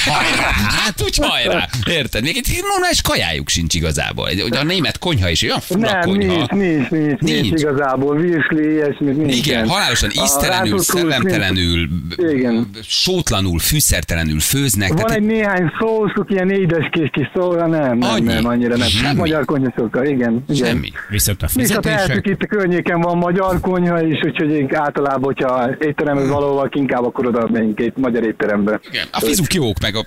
Hát 0.69 1.03
úgy 1.03 1.17
hajrá. 1.23 1.69
Érted? 1.87 2.23
Még 2.23 2.37
egy 2.37 2.59
normális 2.71 3.03
kajájuk 3.03 3.49
sincs 3.49 3.75
igazából. 3.75 4.29
A 4.51 4.63
német 4.65 4.99
konyha 4.99 5.29
is 5.29 5.43
olyan 5.43 5.61
fura 5.61 5.81
Nem, 5.81 6.01
konyha. 6.01 6.35
nincs, 6.37 6.49
nincs, 6.51 6.89
nincs, 6.91 7.19
nincs, 7.21 7.41
Nincs. 7.41 7.61
igazából, 7.61 8.17
virsli, 8.17 8.71
ilyesmit 8.71 9.17
nincs. 9.17 9.37
Igen, 9.37 9.69
halálosan 9.69 10.11
íztelenül, 10.23 10.79
szellemtelenül, 10.79 11.89
Igen. 12.17 12.69
sótlanul, 12.83 13.59
fűszertelenül 13.59 14.41
főznek. 14.41 14.89
Van 14.89 14.97
Tehát 14.97 15.17
egy 15.17 15.23
néhány 15.23 15.71
szószuk, 15.79 16.31
ilyen 16.31 16.51
édes 16.51 16.89
kis 16.91 17.09
kis 17.13 17.31
szóra, 17.35 17.67
nem, 17.67 17.99
nem, 17.99 18.11
Annyi? 18.11 18.25
nem, 18.27 18.47
annyira 18.47 18.77
nem. 18.77 18.89
Semmi? 18.89 19.19
Magyar 19.19 19.45
konyhaszokkal, 19.45 20.05
igen. 20.07 20.45
igen. 20.49 20.67
semmi. 20.69 20.93
Viszont 21.09 21.43
a 21.43 21.47
Viszont 21.55 21.81
tehetük 21.81 22.07
fizetések, 22.09 22.27
itt 22.27 22.43
a 22.43 22.47
környéken 22.47 23.01
van 23.01 23.19
magyar 23.19 23.61
konyha 23.61 24.03
is, 24.03 24.19
úgyhogy 24.25 24.51
én 24.51 24.69
általában, 24.75 25.23
hogyha 25.23 25.71
étteremhez 25.81 26.29
valóval 26.29 26.69
inkább 26.73 27.05
akkor 27.05 27.27
oda 27.27 27.49
megyünk 27.53 27.81
egy 27.81 27.93
magyar 27.97 28.25
étterembe. 28.25 28.81
Igen, 28.91 29.07
a 29.13 29.21
fizuk 29.21 29.55
jók, 29.55 29.81
meg, 29.81 29.97
a, 29.97 30.07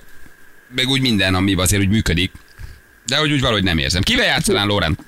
meg 0.74 0.88
úgy 0.88 1.00
minden, 1.00 1.34
ami 1.34 1.54
azért 1.54 1.82
úgy 1.82 1.88
működik. 1.88 2.32
De 3.06 3.16
hogy 3.16 3.32
úgy 3.32 3.40
valahogy 3.40 3.64
nem 3.64 3.78
érzem. 3.78 4.02
Kivel 4.02 4.26
játszanál, 4.26 4.66
Lórán? 4.66 4.98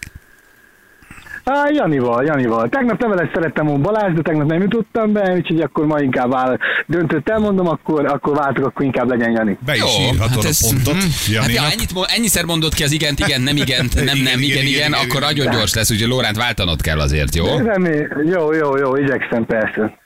Á, 1.44 1.70
Janival, 1.70 2.24
Janival. 2.24 2.68
Tegnap 2.68 3.00
leveles 3.02 3.30
szerettem 3.34 3.66
volna 3.66 3.82
Balázs, 3.82 4.14
de 4.14 4.22
tegnap 4.22 4.48
nem 4.48 4.60
jutottam 4.60 5.12
be, 5.12 5.32
úgyhogy 5.32 5.60
akkor 5.60 5.86
ma 5.86 6.00
inkább 6.00 6.34
áll. 6.34 6.58
Döntött 6.86 7.28
elmondom, 7.28 7.68
akkor, 7.68 8.06
akkor 8.06 8.36
váltok, 8.36 8.66
akkor 8.66 8.84
inkább 8.84 9.08
legyen 9.08 9.30
Jani. 9.30 9.58
Be 9.64 9.74
is 9.74 9.98
írhatod 9.98 10.44
a 10.44 10.50
pontot 10.60 10.94
mhm. 10.94 11.36
Hát, 11.40 11.52
ja, 11.52 11.62
ennyit, 11.62 11.90
ennyiszer 12.06 12.44
mondod 12.44 12.74
ki 12.74 12.82
az 12.82 12.92
igent, 12.92 13.18
igen, 13.18 13.40
nem 13.40 13.56
igent, 13.56 13.94
nem, 14.04 14.04
nem, 14.04 14.16
igen, 14.18 14.42
igen, 14.42 14.66
igen, 14.66 14.92
akkor 14.92 15.20
nagyon 15.20 15.50
gyors 15.50 15.74
lesz, 15.74 15.90
úgyhogy 15.90 16.08
Lóránt 16.08 16.36
váltanod 16.36 16.80
kell 16.80 17.00
azért, 17.00 17.34
jó? 17.34 17.56
Remély, 17.56 18.06
jó, 18.24 18.52
jó, 18.52 18.76
jó, 18.76 18.96
igyekszem 18.96 19.46
persze. 19.46 19.98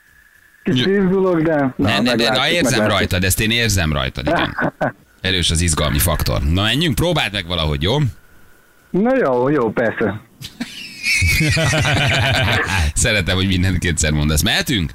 Kicsit 0.63 0.87
izgulok, 0.87 1.41
de... 1.41 1.55
Na, 1.55 1.87
Ne, 1.87 1.99
ne, 1.99 2.13
ne, 2.13 2.29
na 2.29 2.49
érzem 2.49 2.61
meglátjuk. 2.63 2.87
rajtad, 2.87 3.23
ezt 3.23 3.41
én 3.41 3.51
érzem 3.51 3.93
rajtad, 3.93 4.27
igen. 4.27 4.73
Erős 5.21 5.51
az 5.51 5.61
izgalmi 5.61 5.99
faktor. 5.99 6.41
Na 6.43 6.61
menjünk, 6.61 6.95
próbáld 6.95 7.31
meg 7.33 7.47
valahogy, 7.47 7.81
jó? 7.81 7.97
Na 8.89 9.15
jó, 9.17 9.49
jó, 9.49 9.71
persze. 9.71 10.21
Szeretem, 12.93 13.35
hogy 13.35 13.47
mindent 13.47 13.77
kétszer 13.77 14.11
mondasz. 14.11 14.41
Mehetünk? 14.41 14.91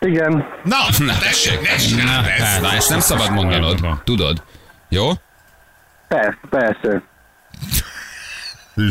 Igen. 0.00 0.44
Na, 0.64 0.76
Na, 0.98 1.18
tessék, 1.18 1.58
tessék, 1.60 2.04
Na, 2.04 2.22
tessék. 2.22 2.60
Na, 2.60 2.72
ezt 2.72 2.88
nem 2.88 3.00
szabad 3.00 3.30
mondanod, 3.32 3.80
tudod? 4.04 4.42
Jó? 4.88 5.10
Persze, 6.08 6.38
persze. 6.50 7.02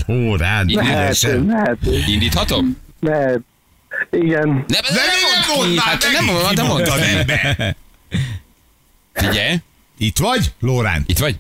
Mehet, 0.07 0.71
üresen. 0.71 1.39
mehet, 1.39 1.77
Indíthatom? 2.07 2.77
mehet. 2.99 3.39
Igen. 4.11 4.47
Nem, 4.49 4.65
De 4.67 4.79
nem 4.93 5.55
mondd 5.57 5.75
már, 5.75 5.85
hát 5.85 6.01
nem 6.01 6.11
megint 6.11 6.31
mondom, 6.31 6.53
nem 6.55 6.65
mondom. 6.65 6.85
kimondtad 6.95 7.27
ebbe. 7.27 7.75
Figyelj, 9.27 9.57
Itt 10.01 10.17
vagy, 10.17 10.53
Lórán? 10.59 11.03
itt 11.05 11.17
vagy? 11.17 11.39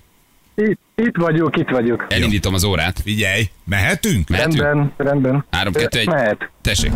Itt, 0.55 0.79
itt 0.95 1.15
vagyok, 1.17 1.57
itt 1.57 1.69
vagyok. 1.69 2.05
Elindítom 2.09 2.53
az 2.53 2.63
órát. 2.63 2.99
Figyelj, 3.03 3.49
mehetünk? 3.65 4.29
Mehetünk? 4.29 4.61
Rendben, 4.61 4.93
rendben. 4.97 5.45
3, 5.51 5.73
2, 5.73 5.99
1. 5.99 6.07
Mehet. 6.07 6.49
Tessék. 6.61 6.91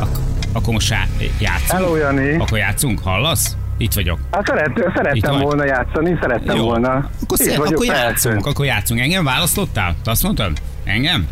Ak- 0.00 0.18
akkor 0.52 0.72
most 0.72 0.90
já- 0.90 1.08
játszunk? 1.40 1.70
Hello, 1.70 1.96
Jani. 1.96 2.34
Akkor 2.36 2.58
játszunk? 2.58 2.98
Hallasz? 3.02 3.56
Itt 3.78 3.92
vagyok. 3.92 4.18
Hát 4.30 4.46
szeret, 4.46 4.92
szerettem 4.94 5.38
volna 5.38 5.64
játszani, 5.64 6.18
szerettem 6.20 6.56
Jó. 6.56 6.64
volna. 6.64 7.10
Akkor, 7.22 7.38
vagyok, 7.38 7.66
akkor 7.66 7.84
játszunk, 7.84 8.46
akkor 8.46 8.64
játszunk. 8.64 9.00
Engem 9.00 9.24
választottál? 9.24 9.94
Te 10.04 10.10
azt 10.10 10.22
mondtad? 10.22 10.58
Engem? 10.84 11.28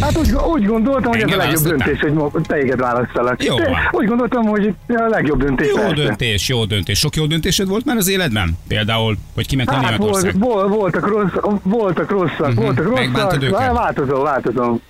Hát 0.00 0.18
úgy, 0.18 0.32
úgy 0.52 0.66
gondoltam, 0.66 1.10
hogy 1.12 1.20
ez 1.20 1.32
a 1.32 1.36
legjobb 1.36 1.62
döntés, 1.62 2.00
hogy 2.00 2.42
téged 2.42 2.78
választalak. 2.80 3.44
Jó 3.44 3.56
De. 3.56 3.88
Úgy 3.90 4.06
gondoltam, 4.06 4.44
hogy 4.46 4.74
a 4.88 5.08
legjobb 5.08 5.42
döntés. 5.42 5.66
Jó 5.68 5.74
persze. 5.74 5.94
döntés, 5.94 6.48
jó 6.48 6.64
döntés. 6.64 6.98
Sok 6.98 7.16
jó 7.16 7.26
döntésed 7.26 7.68
volt 7.68 7.84
már 7.84 7.96
az 7.96 8.08
életben? 8.08 8.58
Például, 8.68 9.16
hogy 9.34 9.46
kimentél 9.46 9.74
Hát 9.74 9.96
volt, 9.96 10.22
Németország. 10.22 10.38
vol, 10.38 10.68
voltak, 10.68 11.06
rossz, 11.06 11.58
voltak 11.62 12.10
rosszak, 12.10 12.54
voltak 12.54 12.84
rosszak. 12.84 13.42
Őket? 13.42 13.50
Vá- 13.50 13.72
Változom, 13.72 14.22
változom. 14.22 14.80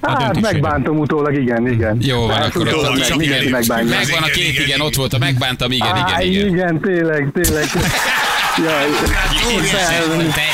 Hát 0.00 0.40
megbántom 0.40 0.98
utólag, 0.98 1.34
igen, 1.34 1.66
igen. 1.68 1.96
Jó 2.00 2.20
van, 2.20 2.30
Hát 2.30 2.46
akkor 2.46 2.68
ott 2.68 3.08
meg, 3.16 3.26
igen, 3.26 3.44
megbántja. 3.50 3.96
Megvan 3.98 4.22
a 4.22 4.26
két 4.26 4.36
igen, 4.36 4.52
igen, 4.52 4.66
igen. 4.66 4.80
ott 4.80 4.94
volt 4.94 5.12
a 5.12 5.18
megbántam, 5.18 5.70
igen, 5.70 5.96
igen, 5.96 6.20
igen. 6.20 6.46
igen, 6.46 6.80
tényleg, 6.80 7.30
tényleg. 7.32 7.64
Jaj. 8.58 8.88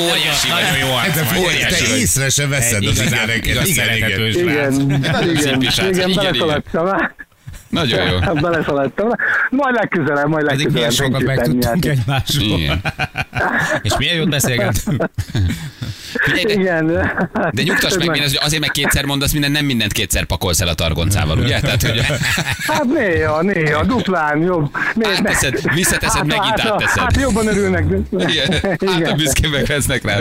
Óriási 0.00 0.48
nagyon, 0.48 0.78
jó 0.80 0.94
arc 0.94 1.14
vagy. 1.14 1.66
te 1.68 1.96
észre 1.96 2.28
se 2.28 2.46
veszed 2.46 2.84
az 2.86 3.00
igaz 3.00 3.68
Igen, 3.68 3.96
igen. 3.96 4.26
Igen, 4.26 4.82
igen, 5.30 6.08
igen, 6.08 6.12
beleszaladtam. 6.14 7.10
Nagyon 7.68 8.10
jó. 8.10 8.18
Beleszaladtam. 8.50 9.08
Majd 9.50 9.74
legközelebb, 9.74 10.28
majd 10.28 10.46
Eddig 10.46 10.68
milyen 10.72 10.88
legközelebb. 10.88 11.12
sokat 11.12 11.36
megtudtunk 11.36 11.84
egymásról. 11.84 12.60
És 13.82 13.92
milyen 13.98 14.16
jót 14.16 14.28
beszélgettünk? 14.28 15.04
Figyelj, 16.14 16.44
de, 16.44 16.52
Igen. 16.52 16.86
de 17.52 17.62
nyugtass 17.62 17.96
meg, 17.96 18.10
minden, 18.10 18.30
azért 18.40 18.60
meg 18.60 18.70
kétszer 18.70 19.04
mondasz 19.04 19.32
minden, 19.32 19.50
nem 19.50 19.64
mindent 19.64 19.92
kétszer 19.92 20.24
pakolsz 20.24 20.60
el 20.60 20.68
a 20.68 20.74
targoncával, 20.74 21.38
ugye? 21.38 21.60
Tehát, 21.60 21.82
hogy 21.82 22.00
Hát 22.66 22.84
néha, 22.84 23.42
néha, 23.42 23.84
duplán 23.84 24.38
jobb. 24.42 24.70
Né- 24.94 25.06
Átteszed, 25.06 25.72
visszateszed, 25.74 26.26
megint 26.26 26.60
hát, 26.60 26.72
átteszed. 26.72 27.02
Hát 27.02 27.16
jobban 27.20 27.46
örülnek. 27.46 27.84
Igen, 28.10 28.52
hát 28.62 28.82
a 28.82 28.96
Igen. 28.98 29.16
büszkébbek 29.16 29.68
lesznek 29.68 30.04
rád. 30.04 30.20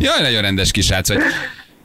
Jaj, 0.00 0.20
nagyon 0.22 0.42
rendes 0.42 0.70
kisrác 0.70 1.08
vagy. 1.08 1.18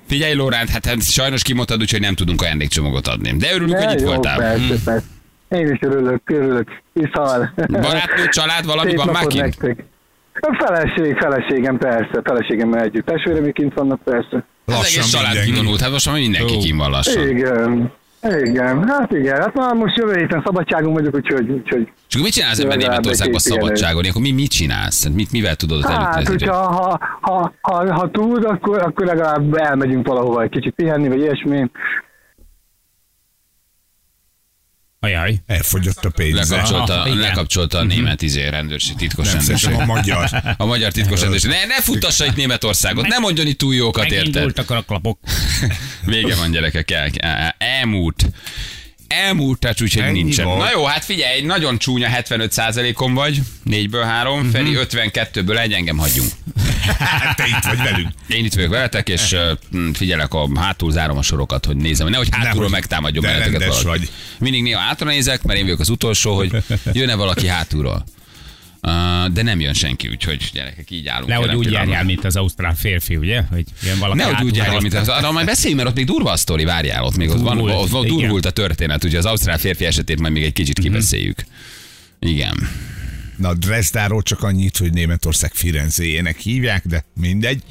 Figyelj, 0.07 0.33
Lóránt, 0.33 0.69
hát, 0.69 0.85
hát 0.85 1.03
sajnos 1.03 1.41
kimondtad, 1.41 1.81
úgyhogy 1.81 1.99
nem 1.99 2.15
tudunk 2.15 2.41
ajándékcsomagot 2.41 3.07
adni. 3.07 3.37
De 3.37 3.53
örülünk, 3.53 3.77
hogy 3.77 3.85
Ne, 3.85 3.93
itt 3.93 3.99
jó, 3.99 4.05
voltál. 4.05 4.37
Persze, 4.37 4.73
persze. 4.85 5.03
Én 5.49 5.69
is 5.71 5.79
örülök, 5.81 6.21
örülök. 6.25 6.69
Iszal. 6.93 7.53
Barátnő, 7.67 8.25
család, 8.27 8.65
valami 8.65 8.89
Szép 8.89 8.97
van 8.99 9.07
már 9.13 9.25
kint? 9.27 9.43
nektek. 9.43 9.85
A 10.41 10.65
feleség, 10.65 11.17
feleségem 11.17 11.77
persze, 11.77 12.21
feleségemmel 12.23 12.81
együtt. 12.83 13.05
Testvérem 13.05 13.51
kint 13.51 13.73
vannak 13.73 14.01
persze. 14.03 14.45
Az 14.65 14.73
Lassan 14.73 14.99
egész 14.99 15.11
család 15.11 15.43
kivonult, 15.43 15.81
hát 15.81 15.91
most 15.91 16.05
már 16.05 16.15
mindenki 16.19 16.57
kim 16.57 16.77
van 16.77 16.89
lassan. 16.89 17.27
Igen. 17.27 17.91
Igen, 18.43 18.87
hát 18.87 19.11
igen, 19.11 19.39
hát 19.41 19.53
már 19.53 19.73
most 19.73 19.97
jövő 19.97 20.17
héten 20.17 20.41
szabadságon 20.45 20.93
vagyok, 20.93 21.15
úgyhogy, 21.15 21.49
úgyhogy 21.49 21.81
És 21.81 22.15
akkor 22.15 22.21
mit 22.21 22.33
csinálsz 22.33 22.59
ebben 22.59 22.77
Németországban 22.77 23.39
szabadságon? 23.39 24.05
Akkor 24.05 24.21
mi 24.21 24.31
mit 24.31 24.51
csinálsz? 24.51 25.07
Mit, 25.07 25.31
mivel 25.31 25.55
tudod 25.55 25.85
Hát, 25.85 26.15
elütni? 26.15 26.31
hogyha 26.31 26.55
ha, 26.55 26.99
ha, 27.21 27.53
ha, 27.61 27.93
ha 27.93 28.09
tud, 28.11 28.43
akkor, 28.45 28.81
akkor 28.81 29.05
legalább 29.05 29.55
elmegyünk 29.55 30.07
valahova 30.07 30.41
egy 30.41 30.49
kicsit 30.49 30.73
pihenni, 30.73 31.07
vagy 31.07 31.19
ilyesmi. 31.19 31.69
Ajaj. 35.03 35.41
Elfogyott 35.45 36.05
a 36.05 36.09
pénze. 36.09 36.55
Lekapcsolta, 36.55 37.01
Aha, 37.01 37.15
lekapcsolta 37.15 37.77
a 37.77 37.83
német 37.83 38.21
izé, 38.21 38.47
rendőrség, 38.47 38.95
titkos 38.95 39.25
Nem, 39.25 39.37
rendőrség. 39.37 39.73
a 39.73 39.85
magyar. 39.85 40.29
A 40.57 40.65
magyar 40.65 40.91
titkos 40.91 41.21
rendőrség. 41.21 41.49
Ne, 41.49 41.65
ne 41.65 41.81
futtassa 41.81 42.25
itt 42.25 42.35
Németországot, 42.35 43.07
ne 43.07 43.17
mondjon 43.17 43.47
itt 43.47 43.57
túl 43.57 43.75
jókat, 43.75 44.03
érted? 44.03 44.25
Megindultak 44.25 44.69
a 44.69 44.81
klapok. 44.81 45.19
Vége 46.05 46.35
van, 46.35 46.51
gyerekek, 46.51 46.91
el, 46.91 47.09
el, 47.17 47.55
elmúlt. 47.57 48.29
Elmúlt, 49.11 49.59
tehát 49.59 49.81
úgyhogy 49.81 50.01
Ennyi 50.03 50.21
nincsen. 50.21 50.45
volt. 50.45 50.59
Na 50.59 50.69
jó, 50.71 50.85
hát 50.85 51.05
figyelj, 51.05 51.41
nagyon 51.41 51.77
csúnya 51.77 52.09
75%-on 52.13 53.13
vagy, 53.13 53.41
4-ből 53.69 54.03
3, 54.05 54.49
Feri 54.51 54.71
52-ből 54.75 55.59
egy, 55.59 55.73
engem 55.73 55.97
hagyjunk. 55.97 56.31
Hát 56.99 57.35
te 57.35 57.47
itt 57.47 57.63
vagy 57.63 57.77
velünk. 57.77 58.09
Én 58.27 58.45
itt 58.45 58.53
vagyok 58.53 58.69
veletek, 58.69 59.09
és 59.09 59.31
ö, 59.31 59.53
hm, 59.71 59.91
figyelek, 59.91 60.33
a 60.33 60.59
hátul 60.59 60.91
zárom 60.91 61.17
a 61.17 61.21
sorokat, 61.21 61.65
hogy 61.65 61.75
nézem. 61.75 62.07
Nehogy 62.07 62.27
hátulról 62.31 62.69
megtámadjon 62.69 63.23
benneteket 63.23 63.65
valaki. 63.67 63.85
vagy. 63.85 64.09
Mindig 64.39 64.63
néha 64.63 64.79
hátra 64.79 65.09
nézek, 65.09 65.43
mert 65.43 65.59
én 65.59 65.65
vagyok 65.65 65.79
az 65.79 65.89
utolsó, 65.89 66.35
hogy 66.35 66.51
jön-e 66.93 67.15
valaki 67.15 67.47
hátulról. 67.47 68.03
Uh, 68.83 69.27
de 69.33 69.41
nem 69.41 69.59
jön 69.59 69.73
senki, 69.73 70.07
úgyhogy 70.07 70.49
gyerekek, 70.53 70.91
így 70.91 71.07
állunk. 71.07 71.29
Nehogy 71.29 71.55
úgy 71.55 71.71
járjál, 71.71 72.03
mint 72.03 72.25
az 72.25 72.35
ausztrál 72.35 72.75
férfi, 72.75 73.15
ugye? 73.15 73.41
Hogy 73.41 73.63
jön 73.83 73.99
valaki 73.99 74.17
Nehogy 74.19 74.43
úgy 74.45 74.55
járjál, 74.55 74.79
mint 74.79 74.93
az. 74.93 75.07
Arra 75.07 75.31
majd 75.31 75.45
beszéljünk, 75.45 75.77
mert 75.81 75.89
ott 75.89 75.97
még 75.97 76.05
durva 76.05 76.31
a 76.31 76.37
sztori, 76.37 76.63
várjál, 76.63 77.03
ott 77.03 77.15
még 77.15 77.29
ott 77.29 77.41
van, 77.41 77.59
ott 77.59 77.89
van 77.89 78.05
igen. 78.05 78.17
durvult 78.17 78.45
a 78.45 78.51
történet, 78.51 79.03
ugye 79.03 79.17
az 79.17 79.25
ausztrál 79.25 79.57
férfi 79.57 79.85
esetét 79.85 80.19
majd 80.19 80.33
még 80.33 80.43
egy 80.43 80.53
kicsit 80.53 80.77
Mhm. 80.77 80.87
kibeszéljük. 80.87 81.43
Igen. 82.19 82.69
Na, 83.37 83.53
Dresdáról 83.53 84.21
csak 84.21 84.43
annyit, 84.43 84.77
hogy 84.77 84.93
Németország 84.93 85.51
Firenzéjének 85.53 86.37
hívják, 86.37 86.87
de 86.87 87.05
mindegy. 87.19 87.61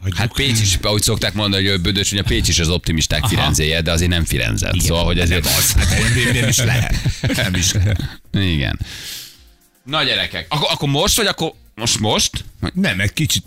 Hagyjuk. 0.00 0.18
Hát 0.18 0.32
Pécs 0.34 0.60
is, 0.60 0.78
ahogy 0.82 1.02
szokták 1.02 1.34
mondani, 1.34 1.68
hogy 1.68 1.80
Bödös, 1.80 2.10
hogy 2.10 2.18
a 2.18 2.22
Pécs 2.22 2.48
is 2.48 2.58
az 2.58 2.68
optimisták 2.68 3.24
Firenzéje, 3.24 3.82
de 3.82 3.92
azért 3.92 4.10
nem 4.10 4.24
Firenze. 4.24 4.74
Szóval, 4.78 5.04
hogy 5.04 5.18
ezért... 5.18 5.46
az, 5.46 5.72
hát 5.72 5.88
nem, 5.88 6.32
nem 6.34 6.48
is 6.48 6.56
lehet. 6.58 6.94
Nem 7.42 7.54
is 7.54 7.72
lehet. 7.72 8.20
Igen. 8.32 8.78
Na 9.84 10.02
gyerekek, 10.02 10.46
akkor, 10.48 10.68
akkor 10.72 10.88
most, 10.88 11.16
vagy 11.16 11.26
akkor 11.26 11.52
most 11.74 11.98
most? 12.00 12.44
Nem, 12.74 13.00
egy 13.00 13.12
kicsit 13.12 13.44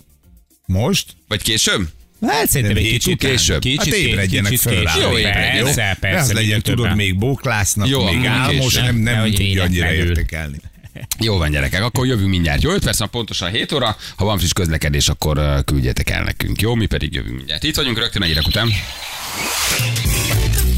most, 0.65 1.05
Vagy 1.27 1.41
később? 1.41 1.87
Hát 2.27 2.49
szerintem 2.49 2.75
Nem, 2.75 2.83
egy 2.85 2.91
kicsit 2.91 3.17
később. 3.17 3.59
Kicsit, 3.61 3.79
Hát 3.79 3.93
ébredjenek 3.93 4.51
kicsit 4.51 4.69
föl 4.71 4.83
rá. 4.83 4.93
később. 4.93 5.09
Jó, 5.11 5.17
ébredjenek. 5.17 5.63
Persze, 5.63 5.81
Ne 5.83 5.93
persze. 5.93 6.19
az 6.19 6.31
legyen, 6.31 6.61
tudod, 6.61 6.95
még 6.95 7.17
bóklásznak, 7.17 7.87
Jó, 7.87 8.03
még 8.03 8.25
álmos, 8.25 8.73
nem, 8.73 8.95
nem 8.95 9.31
tudja 9.31 9.63
annyira 9.63 9.93
értékelni. 9.93 10.57
Jó 11.19 11.37
van 11.37 11.51
gyerekek, 11.51 11.83
akkor 11.83 12.05
jövünk 12.05 12.29
mindjárt. 12.29 12.61
Jó, 12.61 12.71
5 12.71 12.83
perc 12.83 12.99
van 12.99 13.09
pontosan 13.09 13.51
7 13.51 13.71
óra. 13.71 13.97
Ha 14.15 14.25
van 14.25 14.37
friss 14.37 14.51
közlekedés, 14.51 15.07
akkor 15.09 15.63
küldjetek 15.65 16.09
el 16.09 16.23
nekünk. 16.23 16.61
Jó, 16.61 16.75
mi 16.75 16.85
pedig 16.85 17.13
jövünk 17.13 17.35
mindjárt. 17.35 17.63
Itt 17.63 17.75
vagyunk 17.75 17.97
rögtön 17.97 18.23
egy 18.23 18.37
után. 18.47 18.69